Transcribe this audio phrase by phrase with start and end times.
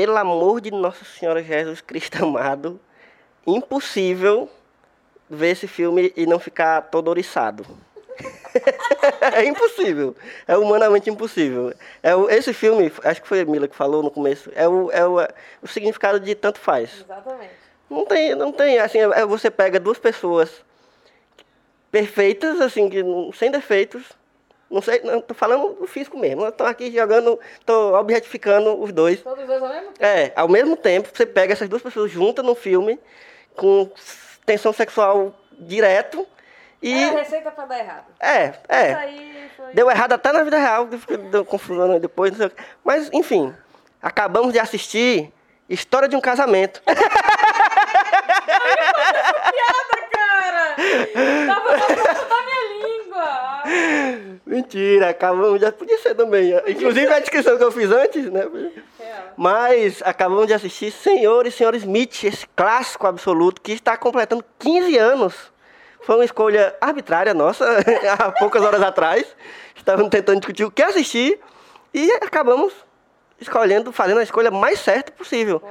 [0.00, 2.80] pelo amor de Nossa Senhora Jesus Cristo amado.
[3.46, 4.48] Impossível
[5.28, 7.66] ver esse filme e não ficar todo oriçado.
[9.20, 10.16] é impossível.
[10.48, 11.74] É humanamente impossível.
[12.02, 14.90] É o, esse filme, acho que foi a Mila que falou no começo, é o,
[14.90, 15.18] é o,
[15.62, 17.04] o significado de tanto faz.
[17.04, 17.52] Exatamente.
[17.90, 20.64] Não tem, não tem, assim, é- você pega duas pessoas
[21.90, 23.04] perfeitas, assim, que
[23.34, 24.18] sem defeitos.
[24.70, 26.44] Não sei, não, tô falando do físico mesmo.
[26.44, 29.20] Eu tô aqui jogando, tô objetificando os dois.
[29.20, 30.04] Todos dois ao mesmo tempo?
[30.04, 32.98] É, ao mesmo tempo, você pega essas duas pessoas juntas no filme,
[33.56, 33.90] com
[34.46, 36.26] tensão sexual direto,
[36.82, 36.94] e.
[36.94, 38.06] É a receita pra dar errado.
[38.20, 38.94] É, Isso é.
[38.94, 39.72] aí foi...
[39.74, 40.86] Deu errado até na vida real,
[41.30, 42.62] deu confusão aí depois, não sei o quê.
[42.84, 43.54] Mas, enfim,
[44.00, 45.32] acabamos de assistir
[45.70, 46.82] História de um Casamento.
[46.82, 46.98] Piada,
[50.10, 50.74] cara!
[51.46, 54.39] Tava na ponta da minha língua!
[54.50, 55.70] Mentira, acabamos de.
[55.70, 56.52] Podia ser também.
[56.66, 58.40] Inclusive a descrição que eu fiz antes, né?
[58.98, 59.22] Real.
[59.36, 64.98] Mas acabamos de assistir Senhor e Senhora Smith, esse clássico absoluto que está completando 15
[64.98, 65.52] anos.
[66.00, 67.64] Foi uma escolha arbitrária nossa,
[68.18, 69.24] há poucas horas atrás.
[69.76, 71.38] Estávamos tentando discutir o que assistir
[71.94, 72.72] e acabamos
[73.40, 75.62] escolhendo, fazendo a escolha mais certa possível.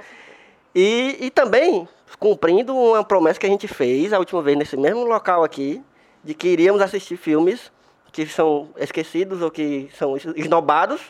[0.73, 1.85] E, e também
[2.17, 5.83] cumprindo uma promessa que a gente fez a última vez nesse mesmo local aqui,
[6.23, 7.69] de que iríamos assistir filmes
[8.11, 11.01] que são esquecidos ou que são esnobados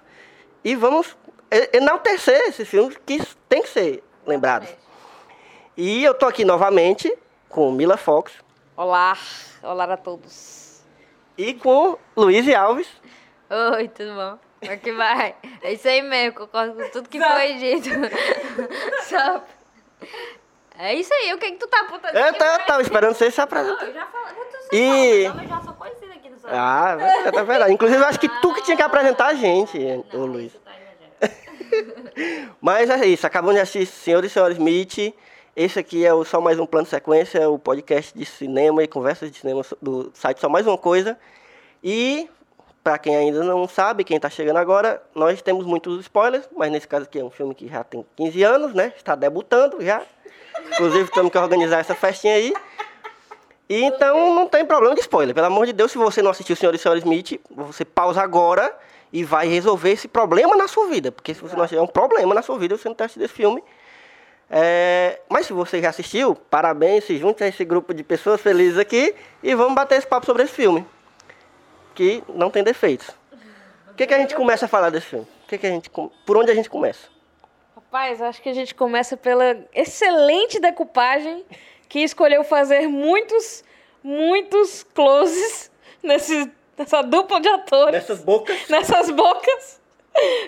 [0.63, 1.15] e vamos
[1.73, 4.69] enaltecer esses filmes que tem que ser lembrados.
[5.77, 7.11] E eu tô aqui novamente
[7.47, 8.33] com Mila Fox
[8.75, 9.17] Olá,
[9.63, 10.81] olá a todos.
[11.37, 12.87] e com Luiz Alves.
[13.75, 14.37] Oi, tudo bom?
[14.59, 15.35] Como é que vai?
[15.61, 17.31] É isso aí mesmo, concordo com tudo que Zap.
[17.33, 17.89] foi dito.
[20.77, 23.29] É isso aí, o que que tu tá apontando Eu, ta- pra tava esperando você
[23.29, 23.85] se Não, apresentar.
[23.85, 24.33] eu já falei,
[24.71, 25.25] E- e...
[25.25, 25.98] eu já sou Zap.
[26.51, 27.73] Ah, é tá verdade.
[27.73, 29.77] Inclusive, eu acho que tu que tinha que apresentar a gente,
[30.13, 30.53] Não, ô Luiz.
[30.53, 30.69] tá.
[32.61, 35.13] Mas é isso, acabamos de assistir Senhor e Senhora Smith.
[35.55, 38.87] Esse aqui é o Só Mais Um Plano de Sequência, o podcast de cinema e
[38.87, 41.17] conversas de cinema do site Só Mais Uma Coisa.
[41.83, 42.29] E,
[42.83, 46.87] para quem ainda não sabe, quem está chegando agora, nós temos muitos spoilers, mas nesse
[46.87, 48.93] caso aqui é um filme que já tem 15 anos, né?
[48.95, 50.01] Está debutando já.
[50.73, 52.53] Inclusive, temos que organizar essa festinha aí.
[53.69, 55.35] E então não tem problema de spoiler.
[55.35, 58.75] Pelo amor de Deus, se você não assistiu Senhor e Senhora Smith, você pausa agora
[59.13, 61.11] e vai resolver esse problema na sua vida.
[61.11, 63.25] Porque se você não assistir, é um problema na sua vida você não ter assistido
[63.25, 63.63] esse filme.
[64.49, 68.79] É, mas se você já assistiu, parabéns, se junte a esse grupo de pessoas felizes
[68.79, 69.13] aqui
[69.43, 70.83] e vamos bater esse papo sobre esse filme.
[71.93, 73.09] Que não tem defeitos.
[73.91, 75.27] O que, que a gente começa a falar desse filme?
[75.45, 77.07] O que que a gente, por onde a gente começa?
[77.75, 81.45] Rapaz, acho que a gente começa pela excelente decupagem
[81.89, 83.63] que escolheu fazer muitos,
[84.01, 85.69] muitos closes
[86.01, 87.93] nesse, nessa dupla de atores.
[87.93, 88.69] Nessas bocas.
[88.69, 89.79] nessas bocas.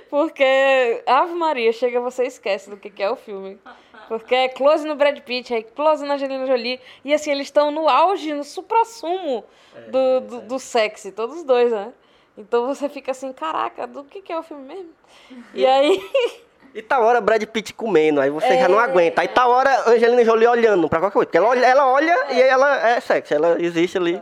[0.09, 3.59] Porque, Ave Maria, chega você esquece do que que é o filme.
[4.07, 6.80] Porque é close no Brad Pitt, é close na Angelina Jolie.
[7.03, 9.46] E assim, eles estão no auge, no supra-sumo
[9.89, 11.94] do, do, do sexy, todos os dois, né?
[12.38, 14.92] Então você fica assim, caraca, do que que é o filme mesmo?
[15.54, 16.01] E aí,
[16.73, 19.21] E tá hora Brad Pitt comendo, aí você já não aguenta.
[19.21, 21.25] Aí tá hora Angelina Jolie olhando pra qualquer coisa.
[21.25, 24.21] Porque ela olha, ela olha e ela é sexy, ela existe ali.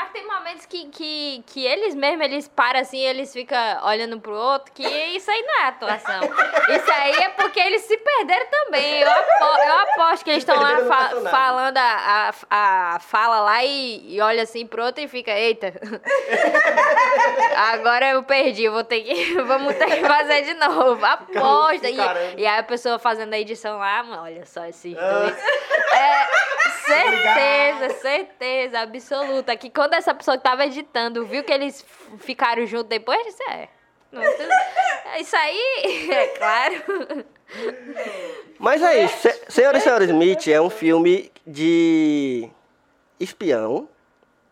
[0.00, 4.32] Mas tem momentos que, que, que eles mesmos, eles param assim, eles ficam olhando pro
[4.34, 6.20] outro, que isso aí não é atuação.
[6.22, 9.00] Isso aí é porque eles se perderam também.
[9.00, 13.62] Eu, apo- eu aposto que eles estão lá fa- falando a, a, a fala lá
[13.62, 15.72] e, e olha assim pro outro e fica, eita.
[17.56, 19.34] Agora eu perdi, vou ter que.
[19.42, 21.04] Vamos ter que fazer de novo.
[21.04, 21.88] Aposta.
[21.90, 21.96] E,
[22.38, 25.10] e aí a pessoa fazendo a edição lá, olha só esses Ah.
[25.10, 25.36] dois.
[25.92, 26.26] É,
[26.86, 29.56] certeza, certeza, absoluta.
[29.56, 31.84] Que quando essa pessoa que tava editando viu que eles
[32.18, 33.68] ficaram juntos depois, disse, é.
[34.12, 37.24] não, é Isso aí, é claro.
[38.58, 39.16] Mas é isso.
[39.18, 42.48] Se- Senhor e Senhora Smith é um filme de
[43.18, 43.88] espião,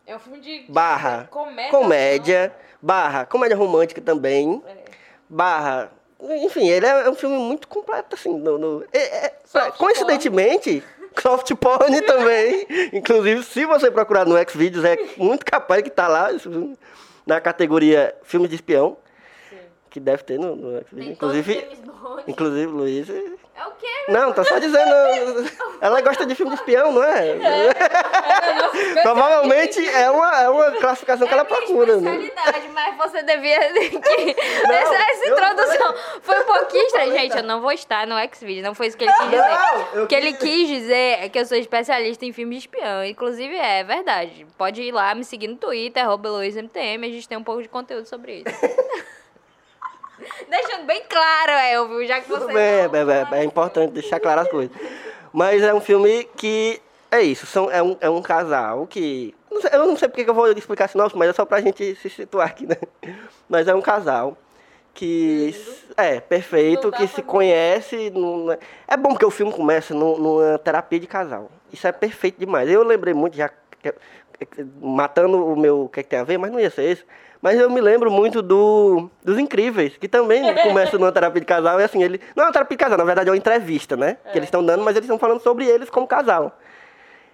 [0.05, 1.71] É um filme de, de barra comédia.
[1.71, 4.75] comédia, barra comédia romântica também, É.
[5.29, 5.91] barra...
[6.21, 8.37] Enfim, ele é um filme muito completo, assim.
[8.37, 10.83] No, no- é- é- Soft coincidentemente,
[11.21, 12.67] soft porn também.
[12.93, 16.29] Inclusive, se você procurar no Xvideos, é muito capaz que tá lá
[17.25, 18.97] na categoria filmes de espião,
[19.89, 21.11] que deve ter no, no Xvideos.
[21.11, 21.67] Inclusive,
[22.27, 23.09] inclusive, Luiz...
[23.09, 23.87] É o quê?
[24.07, 24.89] Não, tá só dizendo.
[25.81, 27.35] Ela gosta de filme de espião, não é?
[29.03, 32.15] Provavelmente é uma, é uma classificação que ela procura, né?
[32.15, 33.59] especialidade, mas você devia.
[33.99, 37.11] que- essa não introdução foi um pouquinho estranha.
[37.19, 39.37] Gente, eu não vou estar no Xvideos, não foi isso que ele quis dizer.
[39.93, 42.67] Não, o que ele quis- quis dizer é que eu sou especialista em filmes de
[42.69, 43.03] espião.
[43.03, 44.47] Inclusive, é verdade.
[44.57, 47.67] Pode ir lá me seguir no Twitter, arroba LuizMTM, a gente tem um pouco de
[47.67, 48.59] conteúdo sobre isso.
[50.49, 52.39] Deixando bem claro, Elvio, já que você.
[52.41, 54.75] Tudo bem, é, não- é- é importante deixar claras as coisas.
[55.33, 56.81] Mas é um filme que.
[57.11, 59.33] É isso, são, é, um, é um casal que.
[59.51, 61.43] não sei- eu não sei porque que eu vou explicar a sinopse, mas é só
[61.45, 62.75] pra gente se situar aqui, né?
[63.49, 64.37] Mas é um casal
[64.93, 65.55] que.
[65.97, 68.11] É, perfeito, que se conhece.
[68.11, 68.51] num-
[68.87, 71.49] é bom porque o filme começa num- numa terapia de casal.
[71.73, 72.69] Isso é perfeito demais.
[72.69, 73.49] Eu lembrei muito, já
[74.81, 77.03] matando o meu o que, é que tem a ver, mas não ia ser esse.
[77.41, 81.79] Mas eu me lembro muito do, dos Incríveis, que também começa numa terapia de casal.
[81.79, 82.19] E assim, ele.
[82.35, 84.17] Não é uma terapia de casal, na verdade é uma entrevista, né?
[84.31, 86.57] Que eles estão dando, mas eles estão falando sobre eles como casal.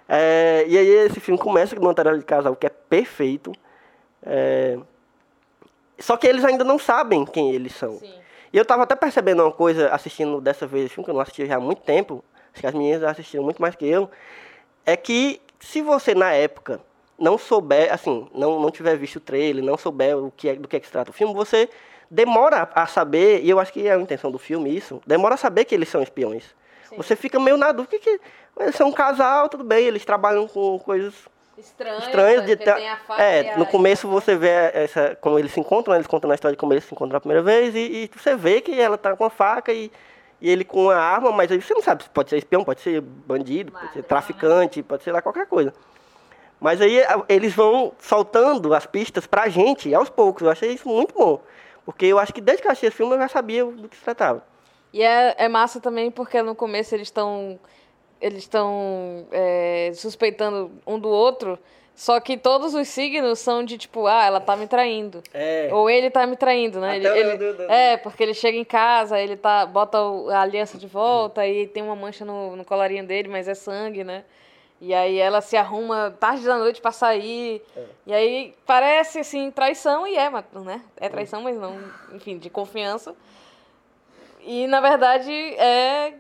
[0.08, 3.52] É, e aí esse filme começa numa terapia de casal que é perfeito.
[4.24, 4.78] É,
[5.98, 7.98] só que eles ainda não sabem quem eles são.
[7.98, 8.14] Sim.
[8.54, 11.22] E eu tava até percebendo uma coisa assistindo dessa vez esse filme, que eu não
[11.22, 12.24] assisti já há muito tempo,
[12.54, 14.10] acho que as meninas assistiram muito mais que eu,
[14.86, 16.80] é que se você na época
[17.18, 20.68] não souber, assim, não, não tiver visto o trailer, não souber o que é, do
[20.68, 21.70] que, é que se trata o filme, você
[22.10, 25.38] demora a saber, e eu acho que é a intenção do filme isso, demora a
[25.38, 26.44] saber que eles são espiões.
[26.90, 26.98] Sim.
[26.98, 28.22] Você fica meio na dúvida, que, que
[28.60, 31.14] eles são um casal, tudo bem, eles trabalham com coisas
[31.58, 32.00] Estranho.
[32.00, 35.40] estranhas de porque ter- tem a faca e É, no começo você vê essa, como
[35.40, 37.42] eles se encontram, né, eles contam a história de como eles se encontram a primeira
[37.42, 39.92] vez, e, e você vê que ela tá com a faca e,
[40.42, 42.82] e ele com a arma, mas aí você não sabe se pode ser espião, pode
[42.82, 45.74] ser bandido, pode ser traficante, pode ser lá qualquer coisa.
[46.66, 50.42] Mas aí eles vão soltando as pistas pra gente aos poucos.
[50.42, 51.40] Eu achei isso muito bom.
[51.86, 53.96] Porque eu acho que desde que eu achei esse filme eu já sabia do que
[53.96, 54.44] se tratava.
[54.92, 57.60] E é, é massa também porque no começo eles estão
[58.20, 61.60] eles estão é, suspeitando um do outro,
[61.94, 65.22] só que todos os signos são de tipo, ah, ela tá me traindo.
[65.32, 65.70] É.
[65.72, 66.96] Ou ele tá me traindo, né?
[66.96, 70.00] Ele, ele- do- do- é, porque ele chega em casa, ele tá, bota
[70.34, 74.04] a aliança de volta e tem uma mancha no, no colarinho dele, mas é sangue,
[74.04, 74.24] né?
[74.82, 77.62] E aí ela se arruma tarde da noite pra sair.
[78.06, 80.82] E aí parece assim, traição e é, né?
[80.98, 81.78] É traição, mas não,
[82.14, 83.16] enfim, de confiança.
[84.42, 86.14] E na verdade é.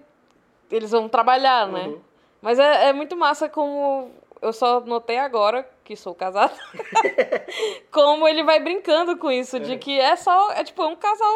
[0.71, 1.87] Eles vão trabalhar, né?
[1.87, 2.01] Uhum.
[2.41, 4.11] Mas é, é muito massa como.
[4.41, 6.53] Eu só notei agora, que sou casada,
[7.91, 10.51] como ele vai brincando com isso, de que é só.
[10.51, 11.35] É tipo, é um casal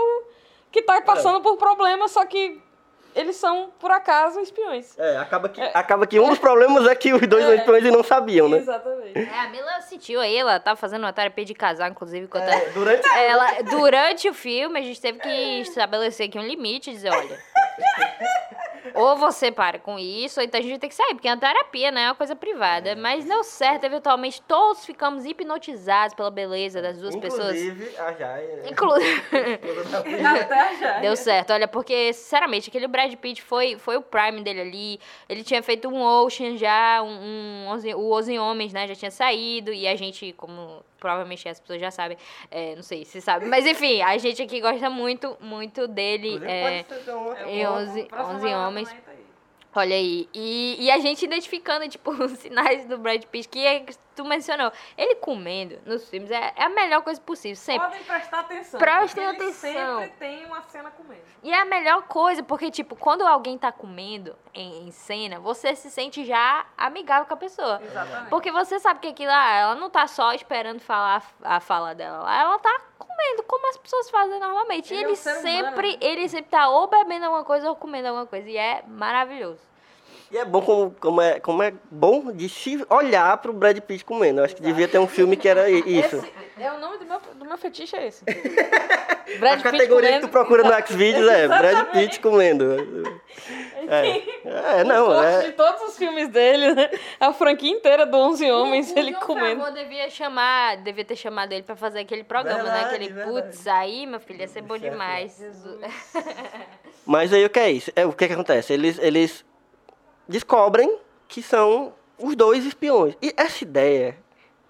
[0.72, 2.62] que tá passando por problemas, só que
[3.16, 4.98] eles são, por acaso, espiões.
[4.98, 7.92] É, acaba que, acaba que um dos problemas é que os dois são espiões e
[7.92, 8.58] não sabiam, né?
[8.58, 9.18] Exatamente.
[9.18, 12.70] É, a Mila sentiu aí, ela tava fazendo uma terapia de casal, inclusive, enquanto É,
[12.70, 17.40] durante ela, durante o filme, a gente teve que estabelecer aqui um limite, dizer, olha,
[18.94, 21.40] ou você para com isso, ou então a gente tem que sair, porque é uma
[21.40, 22.04] terapia, né?
[22.04, 22.96] É uma coisa privada.
[22.96, 27.56] Mas deu certo, eventualmente todos ficamos hipnotizados pela beleza das duas pessoas.
[27.56, 28.42] Inclusive, a Jai.
[28.42, 28.70] né?
[28.70, 29.22] Inclusive.
[30.42, 35.00] Até Deu certo, olha, porque, sinceramente, aquele Brad Pitt foi, foi o prime dele ali.
[35.28, 38.88] Ele tinha feito um Ocean já, um, um o Os em Homens, né?
[38.88, 39.72] Já tinha saído.
[39.72, 42.18] E a gente, como provavelmente as pessoas já sabem,
[42.52, 46.40] é, não sei se sabe, mas enfim, a gente aqui gosta muito, muito dele.
[46.46, 46.86] É,
[47.48, 48.90] em onze, Próxima 11 palavra homens.
[48.90, 49.20] também tá.
[49.76, 50.28] Olha aí.
[50.34, 53.86] E, e a gente identificando, tipo, os sinais do Brad Pitt, que é
[54.20, 54.72] tu mencionou.
[54.98, 57.88] Ele comendo nos filmes é, é a melhor coisa possível, sempre.
[57.88, 58.80] Podem prestar atenção.
[58.80, 60.00] Prestem ele atenção.
[60.00, 61.22] sempre tem uma cena comendo.
[61.42, 65.74] E é a melhor coisa, porque, tipo, quando alguém tá comendo em, em cena, você
[65.74, 67.82] se sente já amigável com a pessoa.
[67.82, 68.30] Exatamente.
[68.30, 72.24] Porque você sabe que aquilo lá, ela não tá só esperando falar a fala dela
[72.24, 74.94] lá, ela tá comendo como as pessoas fazem normalmente.
[74.94, 75.98] Ele e é um ele ser humano, sempre, né?
[76.02, 78.50] ele sempre tá ou bebendo alguma coisa ou comendo alguma coisa.
[78.50, 79.69] E é maravilhoso.
[80.32, 84.06] E é bom como, como, é, como é bom de se olhar pro Brad Pitt
[84.06, 84.40] comendo.
[84.42, 86.18] Eu acho que devia ter um filme que era isso.
[86.18, 88.24] Esse é o nome do meu, do meu fetiche, é esse.
[89.30, 90.28] A Brad Pitt categoria que comendo.
[90.28, 92.76] tu procura no Xvideos é Brad Pitt comendo.
[93.88, 95.42] É, é não, Gosto é.
[95.48, 96.90] de todos os filmes dele, né?
[97.20, 99.62] A franquia inteira do 11 Homens, o ele John comendo.
[99.62, 102.72] Favreau devia chamar, devia ter chamado ele pra fazer aquele programa, né?
[102.72, 103.32] Verdade, Aquele verdade.
[103.48, 104.90] putz, aí, meu filho, ia ser bom Chefe.
[104.90, 105.44] demais.
[107.06, 107.92] Mas aí o que é isso?
[107.96, 108.74] É, o que, que acontece?
[108.74, 109.46] Eles, eles
[110.30, 113.16] descobrem que são os dois espiões.
[113.22, 114.16] E essa ideia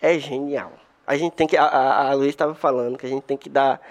[0.01, 0.71] é genial.
[1.05, 1.57] A gente tem que.
[1.57, 3.81] A, a, a Luiz estava falando que a gente tem que dar,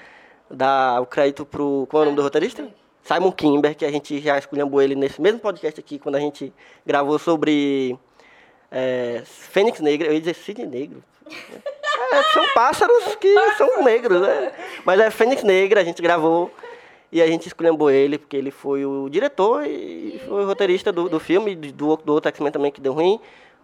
[0.51, 1.87] dar o crédito pro.
[1.91, 2.67] Qual é o nome do roteirista?
[3.03, 6.53] Simon Kimber, que a gente já esculhambou ele nesse mesmo podcast aqui, quando a gente
[6.85, 7.99] gravou sobre
[8.71, 10.09] é, Fênix Negra.
[10.09, 11.03] Eu ia dizer Cisne Negro.
[12.11, 14.53] É, são pássaros que são negros, né?
[14.83, 16.51] Mas é Fênix Negra, a gente gravou
[17.11, 21.09] e a gente esculhambou ele, porque ele foi o diretor e foi o roteirista do,
[21.09, 23.19] do filme, do, do outro X-Men também que deu ruim.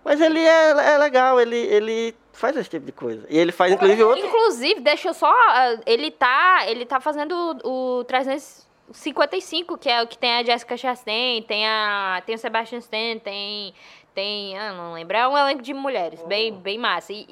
[0.04, 3.26] Mas ele é, é legal, ele, ele faz esse tipo de coisa.
[3.30, 4.26] E ele faz, inclusive, outro.
[4.26, 5.30] Inclusive, deixa eu só.
[5.30, 6.64] ah, Ele tá.
[6.66, 7.32] Ele tá fazendo
[7.64, 12.22] o, o 355, que é o que tem a Jessica Chastain, tem a.
[12.26, 13.72] Tem o Sebastian Stan, tem.
[14.14, 14.56] Tem.
[14.56, 15.16] Ah, não lembro.
[15.16, 17.12] É um elenco de mulheres, bem, bem massa.
[17.12, 17.26] E,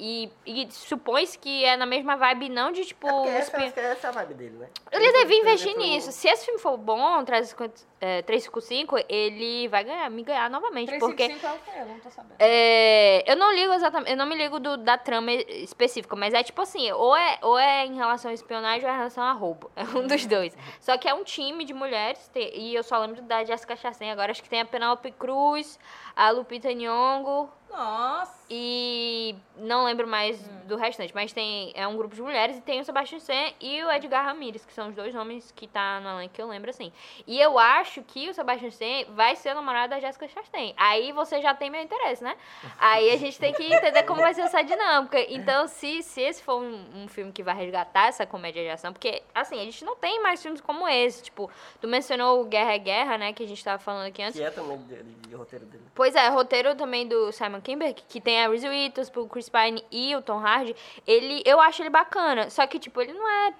[0.45, 3.07] e, e supõe-se que é na mesma vibe, não de tipo.
[3.25, 4.67] essa, espião- essa é a vibe dele, né?
[4.91, 6.11] Ele devia investir Ele nisso.
[6.11, 7.73] Se esse filme for bom, 350,
[8.05, 10.89] é, 355, ele vai ganhar, me ganhar novamente.
[10.99, 11.79] Porque 355 é o quê?
[11.79, 12.35] Eu não tô sabendo.
[12.37, 16.43] é, eu não ligo exatamente, eu não me ligo do- da trama específica, mas é
[16.43, 19.31] tipo assim, ou é, ou é em relação a espionagem ou é em relação a
[19.31, 19.71] roubo.
[19.77, 20.53] É um dos dois.
[20.81, 24.31] Só que é um time de mulheres, e eu só lembro da Jessica Chastain agora,
[24.31, 25.79] acho que tem a Penelope Cruz,
[26.15, 28.43] a Lupita Nyong'o Nossa.
[28.49, 30.67] e não lembro mais Hum.
[30.67, 33.83] do restante, mas tem é um grupo de mulheres e tem o Sebastian Stan e
[33.83, 36.69] o Edgar Ramirez, que são os dois nomes que tá no elenco que eu lembro
[36.69, 36.91] assim.
[37.25, 40.73] E eu acho que o Sebastian Stan vai ser o namorado da Jessica Chastain.
[40.77, 42.35] Aí você já tem meu interesse, né?
[42.79, 45.19] Aí a gente tem que entender como vai ser essa dinâmica.
[45.33, 48.93] Então, se, se esse for um, um filme que vai resgatar essa comédia de ação,
[48.93, 51.49] porque assim, a gente não tem mais filmes como esse, tipo,
[51.81, 54.39] tu mencionou o Guerra é Guerra, né, que a gente tava falando aqui antes.
[54.39, 55.83] Que é também de, de- de roteiro dele.
[55.95, 59.83] Pois é, roteiro também do Simon Kimber, que- tem a Reese Witherspoon, o Chris Pine
[59.91, 60.75] e o Tom Hardy,
[61.07, 63.53] ele, eu acho ele bacana, só que, tipo, ele não é,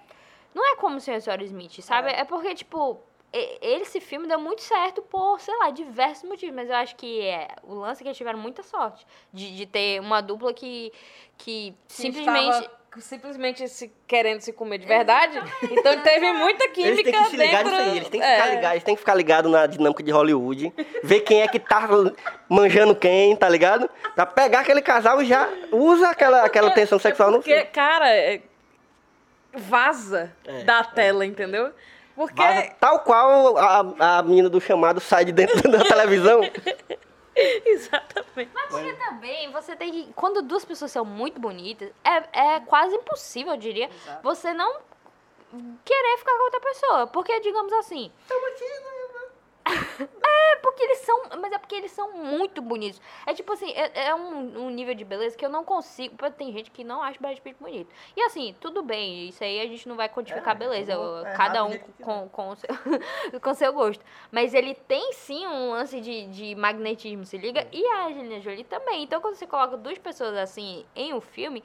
[0.54, 1.42] não é como o Sr.
[1.44, 2.12] Smith, sabe?
[2.12, 2.24] É.
[2.26, 3.00] porque, tipo,
[3.32, 7.48] esse filme deu muito certo por, sei lá, diversos motivos, mas eu acho que é,
[7.64, 10.92] o lance é que eles tiveram muita sorte de, de ter uma dupla que,
[11.38, 12.50] que Que simplesmente...
[12.50, 15.42] estava simplesmente se, querendo se comer de verdade.
[15.64, 17.78] Então teve muita Eles química têm que se ligar dentro...
[17.80, 18.36] nisso aí, eles têm que é.
[18.36, 20.74] ficar ligados, eles têm que ficar ligados na dinâmica de Hollywood,
[21.04, 21.88] ver quem é que tá
[22.50, 23.90] manjando quem, tá ligado?
[24.16, 27.66] Pra pegar aquele casal e já usa aquela, aquela tensão sexual no Porque, filme.
[27.72, 28.42] cara, é-
[29.56, 31.72] vaza É, da tela, entendeu?
[32.16, 32.42] Porque...
[32.42, 36.42] Vaza tal qual a, a menina do chamado sai de dentro da televisão.
[37.66, 38.52] Exatamente.
[38.54, 40.14] Mas porque também você tem que.
[40.14, 43.90] Quando duas pessoas são muito bonitas, é, é quase impossível, eu diria,
[44.22, 44.82] você não
[45.84, 47.08] querer ficar com outra pessoa.
[47.08, 48.12] Porque, digamos assim.
[50.24, 51.24] É, porque eles são.
[51.40, 53.02] Mas é porque eles são muito bonitos.
[53.26, 56.16] É tipo assim, é, é um, um nível de beleza que eu não consigo.
[56.32, 57.94] Tem gente que não acha Brad Pitt bonito.
[58.16, 60.94] E assim, tudo bem, isso aí a gente não vai quantificar É, beleza.
[60.94, 62.70] é cada um com, com, o seu,
[63.42, 64.04] com seu gosto.
[64.32, 67.68] Mas ele tem sim um lance de, de magnetismo, se liga?
[67.72, 69.04] E a Angelina Jolie também.
[69.04, 71.64] Então quando você coloca duas pessoas assim em um filme.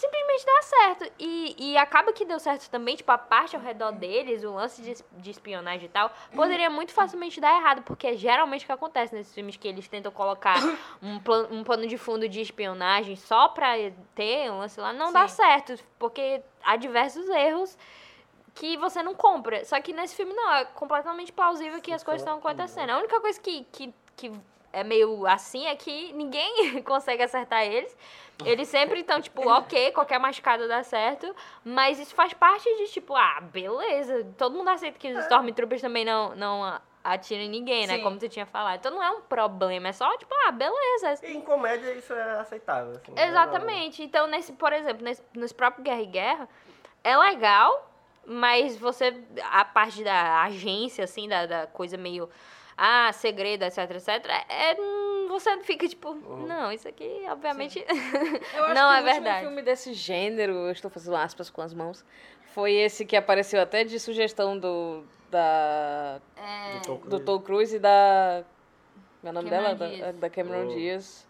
[0.00, 1.12] Simplesmente dá certo.
[1.18, 4.80] E, e acaba que deu certo também, tipo, a parte ao redor deles, o lance
[4.80, 8.72] de, de espionagem e tal, poderia muito facilmente dar errado, porque é geralmente o que
[8.72, 10.56] acontece nesses filmes que eles tentam colocar
[11.02, 13.74] um, plan- um pano de fundo de espionagem só pra
[14.14, 15.36] ter um lance lá, não dá Sim.
[15.36, 17.76] certo, porque há diversos erros
[18.54, 19.64] que você não compra.
[19.66, 22.90] Só que nesse filme não, é completamente plausível que as coisas estão acontecendo.
[22.90, 24.32] A única coisa que, que, que
[24.72, 27.96] é meio assim é que ninguém consegue acertar eles.
[28.44, 31.34] Eles sempre estão, tipo, ok, qualquer machucada dá certo.
[31.64, 34.26] Mas isso faz parte de, tipo, ah, beleza.
[34.38, 37.96] Todo mundo aceita que os Stormtroopers também não, não atiram em ninguém, né?
[37.96, 38.02] Sim.
[38.02, 38.78] Como tu tinha falado.
[38.78, 41.26] Então não é um problema, é só, tipo, ah, beleza.
[41.26, 42.92] E em comédia isso é aceitável.
[42.92, 43.26] assim, né?
[43.26, 44.02] Exatamente.
[44.02, 46.48] Então, nesse, por exemplo, nesse, nesse próprio Guerra e Guerra,
[47.02, 47.90] é legal,
[48.26, 49.22] mas você.
[49.50, 52.28] A parte da agência, assim, da, da coisa meio.
[52.82, 54.08] Ah, segredo, etc, etc.
[54.48, 57.78] É, hum, você fica tipo, não, isso aqui, obviamente.
[58.56, 59.18] Eu acho não que é o verdade.
[59.28, 62.02] último filme desse gênero, eu estou fazendo aspas com as mãos,
[62.54, 68.42] foi esse que apareceu até de sugestão do da É, do Tom Cruise e da
[69.22, 70.74] meu nome Cameron dela da, da Cameron Oh.
[70.74, 71.28] Diaz,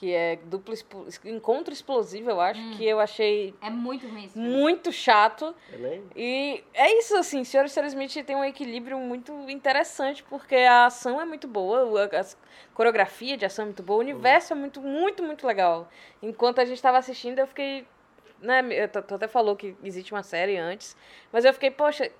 [0.00, 2.70] que é duplo expo- encontro explosivo, eu acho, Hum.
[2.74, 4.48] que eu achei é muito ruim esse filme.
[4.48, 5.54] muito chato.
[5.78, 7.66] Nem- E é isso, assim, Sr.
[7.66, 7.84] e Sr.
[7.84, 12.24] Smith tem um equilíbrio muito interessante, porque a ação é muito boa, a, a
[12.72, 15.86] coreografia de ação é muito boa, o universo é muito, muito, muito legal.
[16.22, 17.86] Enquanto a gente estava assistindo, eu fiquei.
[18.40, 20.96] Né, tu até falou que existe uma série antes,
[21.30, 22.10] mas eu fiquei, poxa,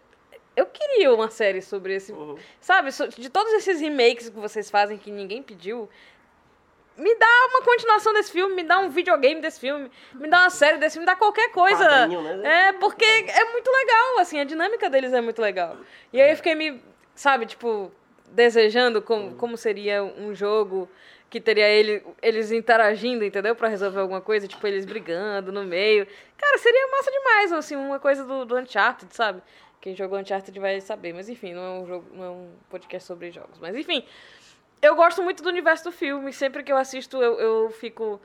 [0.54, 2.12] eu queria uma série sobre esse.
[2.12, 2.36] Uhum.
[2.60, 5.88] Sabe, de todos esses remakes que vocês fazem que ninguém pediu.
[6.96, 10.50] Me dá uma continuação desse filme, me dá um videogame desse filme, me dá uma
[10.50, 12.06] série desse filme, me dá qualquer coisa.
[12.06, 12.68] Né?
[12.68, 15.76] É, porque é muito legal, assim, a dinâmica deles é muito legal.
[16.12, 16.82] E aí eu fiquei me,
[17.14, 17.90] sabe, tipo,
[18.26, 20.88] desejando como, como seria um jogo
[21.30, 23.54] que teria ele, eles interagindo, entendeu?
[23.54, 26.06] Pra resolver alguma coisa, tipo, eles brigando no meio.
[26.36, 29.40] Cara, seria massa demais, assim, uma coisa do, do Uncharted, sabe?
[29.80, 33.06] Quem jogou Uncharted vai saber, mas enfim, não é um jogo, não é um podcast
[33.06, 33.58] sobre jogos.
[33.58, 34.04] Mas enfim,
[34.82, 36.32] eu gosto muito do universo do filme.
[36.32, 38.20] Sempre que eu assisto, eu, eu fico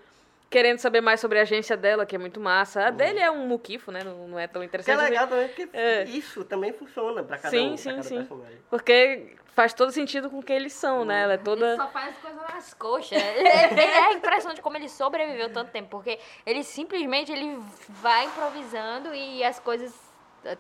[0.50, 2.86] querendo saber mais sobre a agência dela, que é muito massa.
[2.88, 4.02] A dele é um muquifo, né?
[4.04, 5.02] Não, não é tão Que é interessante.
[5.02, 6.04] legal também, porque É.
[6.04, 8.18] isso também funciona pra cada Sim, um, sim, cada sim.
[8.18, 8.58] personagem.
[8.70, 11.24] Porque faz todo sentido com quem eles são, né?
[11.24, 11.76] Ela é Ele toda.
[11.76, 13.22] só faz coisas nas coxas.
[13.22, 15.90] Ele é, ele é a impressão de como ele sobreviveu tanto tempo.
[15.90, 17.58] Porque ele simplesmente ele
[17.90, 20.05] vai improvisando e as coisas.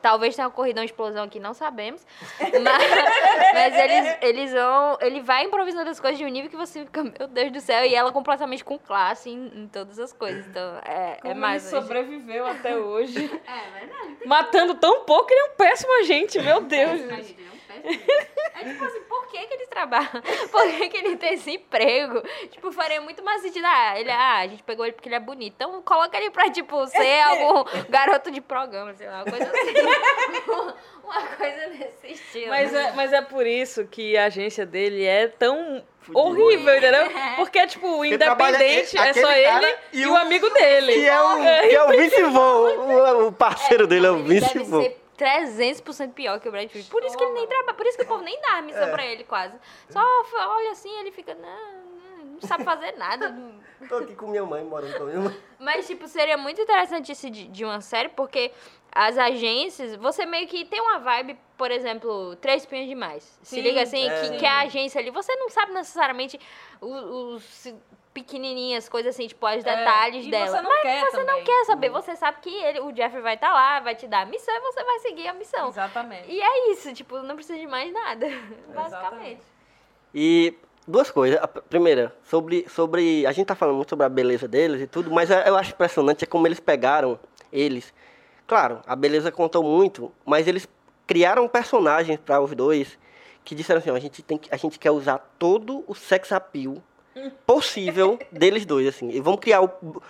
[0.01, 2.06] Talvez tenha ocorrido uma explosão aqui, não sabemos.
[2.39, 4.98] Mas, mas eles, eles vão.
[5.01, 7.86] Ele vai improvisando as coisas de um nível que você fica, meu Deus do céu,
[7.86, 10.46] e ela completamente com classe em, em todas as coisas.
[10.48, 11.72] Então, é, é mais.
[11.72, 13.25] ele sobreviveu até hoje.
[13.46, 14.18] É verdade.
[14.25, 17.01] Matando tão pouco, ele é um péssimo agente, meu Deus.
[17.01, 20.10] É tipo assim, por que, que ele trabalha?
[20.51, 22.22] Por que, que ele tem esse emprego?
[22.50, 23.65] Tipo, faria muito mais sentido.
[23.67, 25.53] Ah, ele, ah, a gente pegou ele porque ele é bonito.
[25.55, 29.74] Então coloca ele pra, tipo, ser algum garoto de programa, sei lá, uma coisa assim.
[31.03, 32.48] uma coisa nesse estilo.
[32.50, 36.20] Mas é, mas é por isso que a agência dele é tão Fudido.
[36.20, 37.08] horrível, entendeu?
[37.36, 40.94] Porque, tipo, o independente é só ele e e o- o amigo dele.
[40.94, 45.17] Que é o, que é o Vaughn, o, o parceiro dele é o ele Vince
[45.17, 45.74] deve Vaughn.
[45.75, 46.89] ser 300% pior que o Brad Pitt.
[46.89, 48.84] Por isso que ele nem trabalha, por isso que o povo nem dá a missão
[48.84, 48.91] É.
[48.91, 49.57] pra ele quase.
[49.89, 50.01] Só
[50.34, 53.36] olha assim, ele fica, não, não, não sabe fazer nada.
[53.89, 55.38] Tô aqui com minha mãe, morando com minha mãe.
[55.60, 58.51] Mas, tipo, seria muito interessante isso de, de uma série, porque
[58.91, 63.24] as agências, você meio que tem uma vibe, por exemplo, Três Pinhos Demais.
[63.43, 64.22] Se Sim, liga assim, é.
[64.29, 66.39] que, que a agência ali, você não sabe necessariamente
[66.79, 67.74] os, os
[68.15, 70.48] pequenininhas, coisas assim, tipo, os detalhes É, e dela.
[70.48, 71.43] você não Mas quer você não também.
[71.43, 74.25] quer saber, você sabe que ele, o Jeffrey vai estar lá, vai te dar a
[74.25, 75.67] missão e você vai seguir a missão.
[75.67, 76.32] Exatamente.
[76.32, 78.25] E é isso, tipo, não precisa de mais nada,
[78.73, 79.41] basicamente.
[80.13, 80.54] E
[80.88, 81.39] duas coisas.
[81.41, 83.25] A pr- primeira, sobre, sobre.
[83.28, 86.23] A gente tá falando muito sobre a beleza deles e tudo, mas eu acho impressionante
[86.23, 87.19] é como eles pegaram
[87.51, 87.93] eles.
[88.47, 90.67] Claro, a beleza contou muito, mas eles
[91.06, 92.97] criaram personagens para os dois
[93.43, 96.32] que disseram assim: ó, a, gente tem que, a gente quer usar todo o sex
[96.32, 96.78] appeal
[97.45, 99.10] possível deles dois, assim.
[99.10, 99.69] E vamos criar o.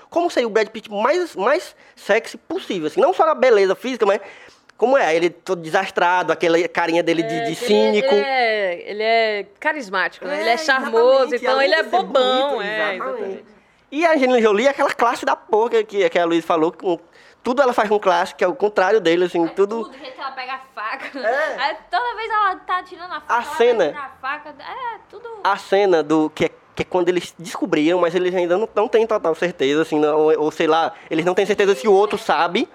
[0.10, 3.00] Como seria o Brad Pitt mais, mais sexy possível, assim.
[3.00, 4.20] Não só na beleza física, mas.
[4.78, 5.16] Como é?
[5.16, 8.14] Ele todo desastrado, aquela carinha dele de, de É, cínico.
[8.14, 10.38] Ele, é, ele é carismático, né?
[10.38, 12.50] É, ele é charmoso, exatamente, então ele é bobão.
[12.50, 13.22] bonito, é, exatamente.
[13.22, 13.46] exatamente.
[13.90, 16.74] E a Angelina Jolie é aquela classe da porra que, que, a Luiz falou.
[16.74, 17.00] Com,
[17.42, 19.84] tudo ela faz com classe, que é o contrário dele, assim, tudo.
[19.84, 21.20] Tudo, do jeito que ela pega a faca.
[21.20, 21.56] É.
[21.58, 23.88] Aí, toda vez ela tá tirando a faca, A ela vai cena.
[23.88, 24.50] tirar a faca.
[24.50, 25.30] É, tudo...
[25.42, 26.30] A cena do.
[26.32, 29.82] Que é, que é quando eles descobriram, mas eles ainda não, não têm total certeza,
[29.82, 32.68] assim, não, ou, ou sei lá, eles não têm certeza se o outro sabe.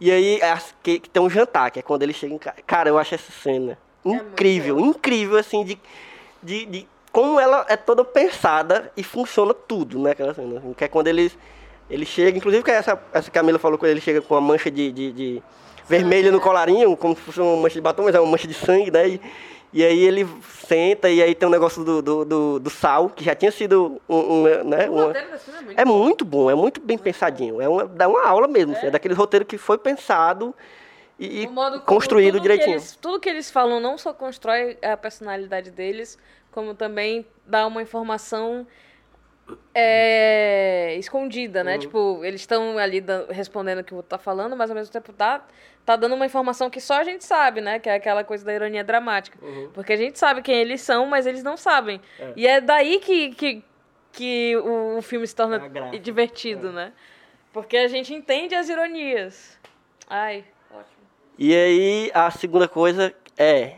[0.00, 2.56] E aí as- que, que tem um jantar, que é quando eles chegam em casa.
[2.66, 5.78] Cara, eu acho essa cena incrível, incrível, assim, de,
[6.42, 10.58] de, de como ela é toda pensada e funciona tudo naquela cena.
[10.58, 11.36] assim, que é quando eles,
[11.90, 14.92] eles chegam, inclusive que essa, essa Camila falou quando ele chega com uma mancha de,
[14.92, 15.42] de, de
[15.88, 18.54] vermelho no colarinho, como se fosse uma mancha de batom, mas é uma mancha de
[18.54, 19.08] sangue, né?
[19.08, 19.20] E,
[19.78, 20.26] e aí ele
[20.66, 24.00] senta e aí tem um negócio do, do, do, do sal, que já tinha sido
[24.08, 27.60] um, um, né, uma- é muito é muito bom, é muito bem pensadinho.
[27.60, 28.72] É uma, dá uma aula mesmo.
[28.72, 30.54] assim, É, daquele roteiro que foi pensado
[31.20, 31.46] e,
[31.84, 32.74] construído tudo que direitinho.
[32.76, 36.18] eles- tudo que eles falam não só constrói a personalidade deles,
[36.50, 38.66] como também dá uma informação
[39.74, 41.74] é, escondida, né?
[41.74, 41.78] Uhum.
[41.78, 45.12] Tipo, eles estão ali respondendo o que o outro tá falando, mas ao mesmo tempo
[45.12, 45.44] tá,
[45.84, 47.78] tá dando uma informação que só a gente sabe, né?
[47.78, 49.38] Que é aquela coisa da ironia dramática.
[49.42, 49.70] Uhum.
[49.72, 52.00] Porque a gente sabe quem eles são, mas eles não sabem.
[52.18, 52.32] É.
[52.36, 53.64] E é daí que, que,
[54.12, 56.72] que o, o filme se torna É divertido, É.
[56.72, 56.92] né?
[57.52, 59.58] Porque a gente entende as ironias.
[60.08, 60.96] Ai, ótimo.
[61.38, 63.76] E aí a segunda coisa é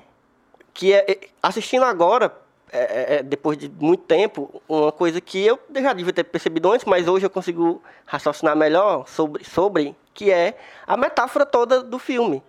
[0.74, 2.32] que é, é, assistindo agora,
[2.70, 6.70] é, é, é, depois de muito tempo, uma coisa que eu já devia ter percebido
[6.70, 11.98] antes, mas hoje eu consigo raciocinar melhor sobre, sobre que é a metáfora toda do
[11.98, 12.42] filme.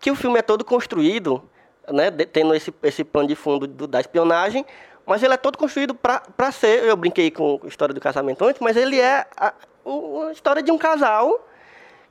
[0.00, 1.42] Que o filme é todo construído,
[1.90, 4.64] né, tendo esse, esse plano de fundo do, da espionagem,
[5.06, 8.60] mas ele é todo construído para ser, eu brinquei com a história do casamento antes,
[8.60, 11.46] mas ele é a, a história de um casal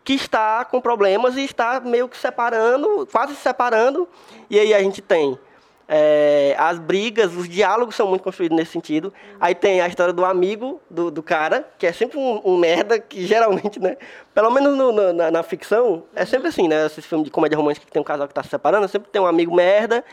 [0.04, 4.08] que está com problemas e está meio que separando, quase se separando,
[4.50, 5.40] e aí a gente tem
[5.88, 9.14] é, as brigas, os diálogos são muito construídos nesse sentido.
[9.40, 13.00] Aí tem a história do amigo do, do cara, que é sempre um, um merda,
[13.00, 13.98] que geralmente, né?
[14.34, 16.86] Pelo menos no, no, na, na, ficção, é sempre assim, né?
[16.86, 19.22] Esses filmes de comédia romântica que tem um casal que está se separando, sempre tem
[19.22, 20.04] um amigo merda.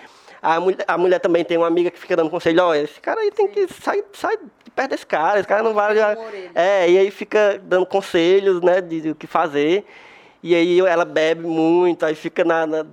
[0.42, 3.20] A mulher, a mulher também tem uma amiga que fica dando conselho, olha, esse cara
[3.20, 4.38] aí tem que sair, sair
[4.74, 6.00] perto desse cara, esse cara não vale.
[6.54, 9.84] É, e aí fica dando conselhos, né, de, de o que fazer.
[10.42, 12.86] E aí ela bebe muito, aí fica na, na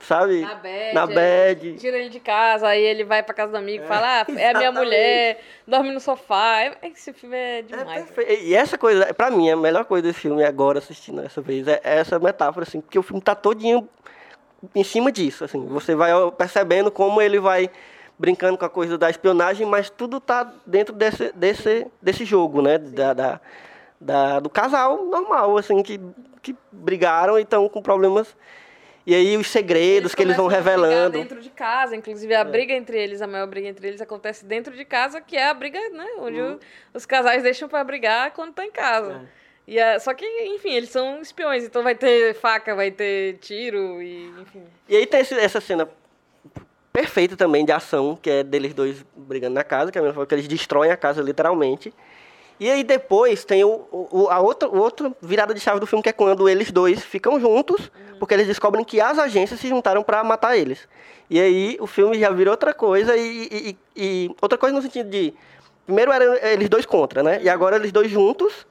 [0.00, 0.40] sabe?
[0.40, 0.94] Na bad.
[0.94, 1.74] Na bad.
[1.74, 4.26] Tira ele de casa, aí ele vai pra casa do amigo e é, fala, ah,
[4.36, 6.62] é a minha mulher, dorme no sofá.
[6.62, 8.06] É, esse filme é demais.
[8.16, 11.66] É e essa coisa, pra mim, a melhor coisa desse filme agora, assistindo essa vez,
[11.68, 13.88] é essa metáfora, assim, porque o filme tá todinho
[14.74, 15.64] em cima disso, assim.
[15.66, 17.70] Você vai percebendo como ele vai
[18.18, 22.76] brincando com a coisa da espionagem, mas tudo tá dentro desse, desse, desse jogo, né?
[22.76, 23.40] Da, da,
[24.00, 26.00] da, do casal normal, assim, que,
[26.40, 28.36] que brigaram e estão com problemas.
[29.06, 31.18] E aí os segredos eles que eles vão revelando.
[31.18, 32.44] dentro de casa, inclusive a é.
[32.44, 35.54] briga entre eles, a maior briga entre eles acontece dentro de casa, que é a
[35.54, 36.06] briga, né?
[36.18, 36.58] Onde uhum.
[36.92, 39.26] os casais deixam para brigar quando estão tá em casa.
[39.34, 39.38] É.
[39.66, 44.28] E só que, enfim, eles são espiões, então vai ter faca, vai ter tiro e,
[44.40, 44.62] enfim.
[44.88, 45.88] E aí tem esse, essa cena
[46.92, 50.34] perfeita também de ação, que é deles dois brigando na casa, que, é a que
[50.34, 51.92] eles destroem a casa literalmente.
[52.60, 56.08] E aí depois tem o, o, a outra, outra virada de chave do filme, que
[56.08, 60.22] é quando eles dois ficam juntos, porque eles descobrem que as agências se juntaram para
[60.24, 60.88] matar eles.
[61.30, 65.08] E aí o filme já vira outra coisa, e, e, e, outra coisa no sentido
[65.08, 65.32] de.
[65.84, 67.40] Primeiro eram eles dois contra, né?
[67.42, 68.66] E agora eles dois juntos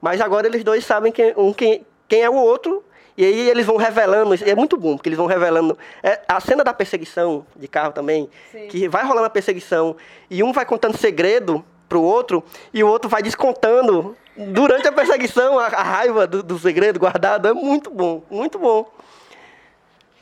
[0.00, 2.82] mas agora eles dois sabem quem, um, quem, quem é o outro.
[3.16, 5.76] E aí eles vão revelando, é muito bom, porque eles vão revelando.
[6.02, 8.68] É, a cena da perseguição de carro também, Sim.
[8.68, 9.94] que vai rolando a perseguição,
[10.30, 15.58] e um vai contando segredo pro outro, e o outro vai descontando durante a perseguição
[15.58, 17.48] a, a raiva do, do, segredo guardado.
[17.48, 18.88] É muito bom, muito bom.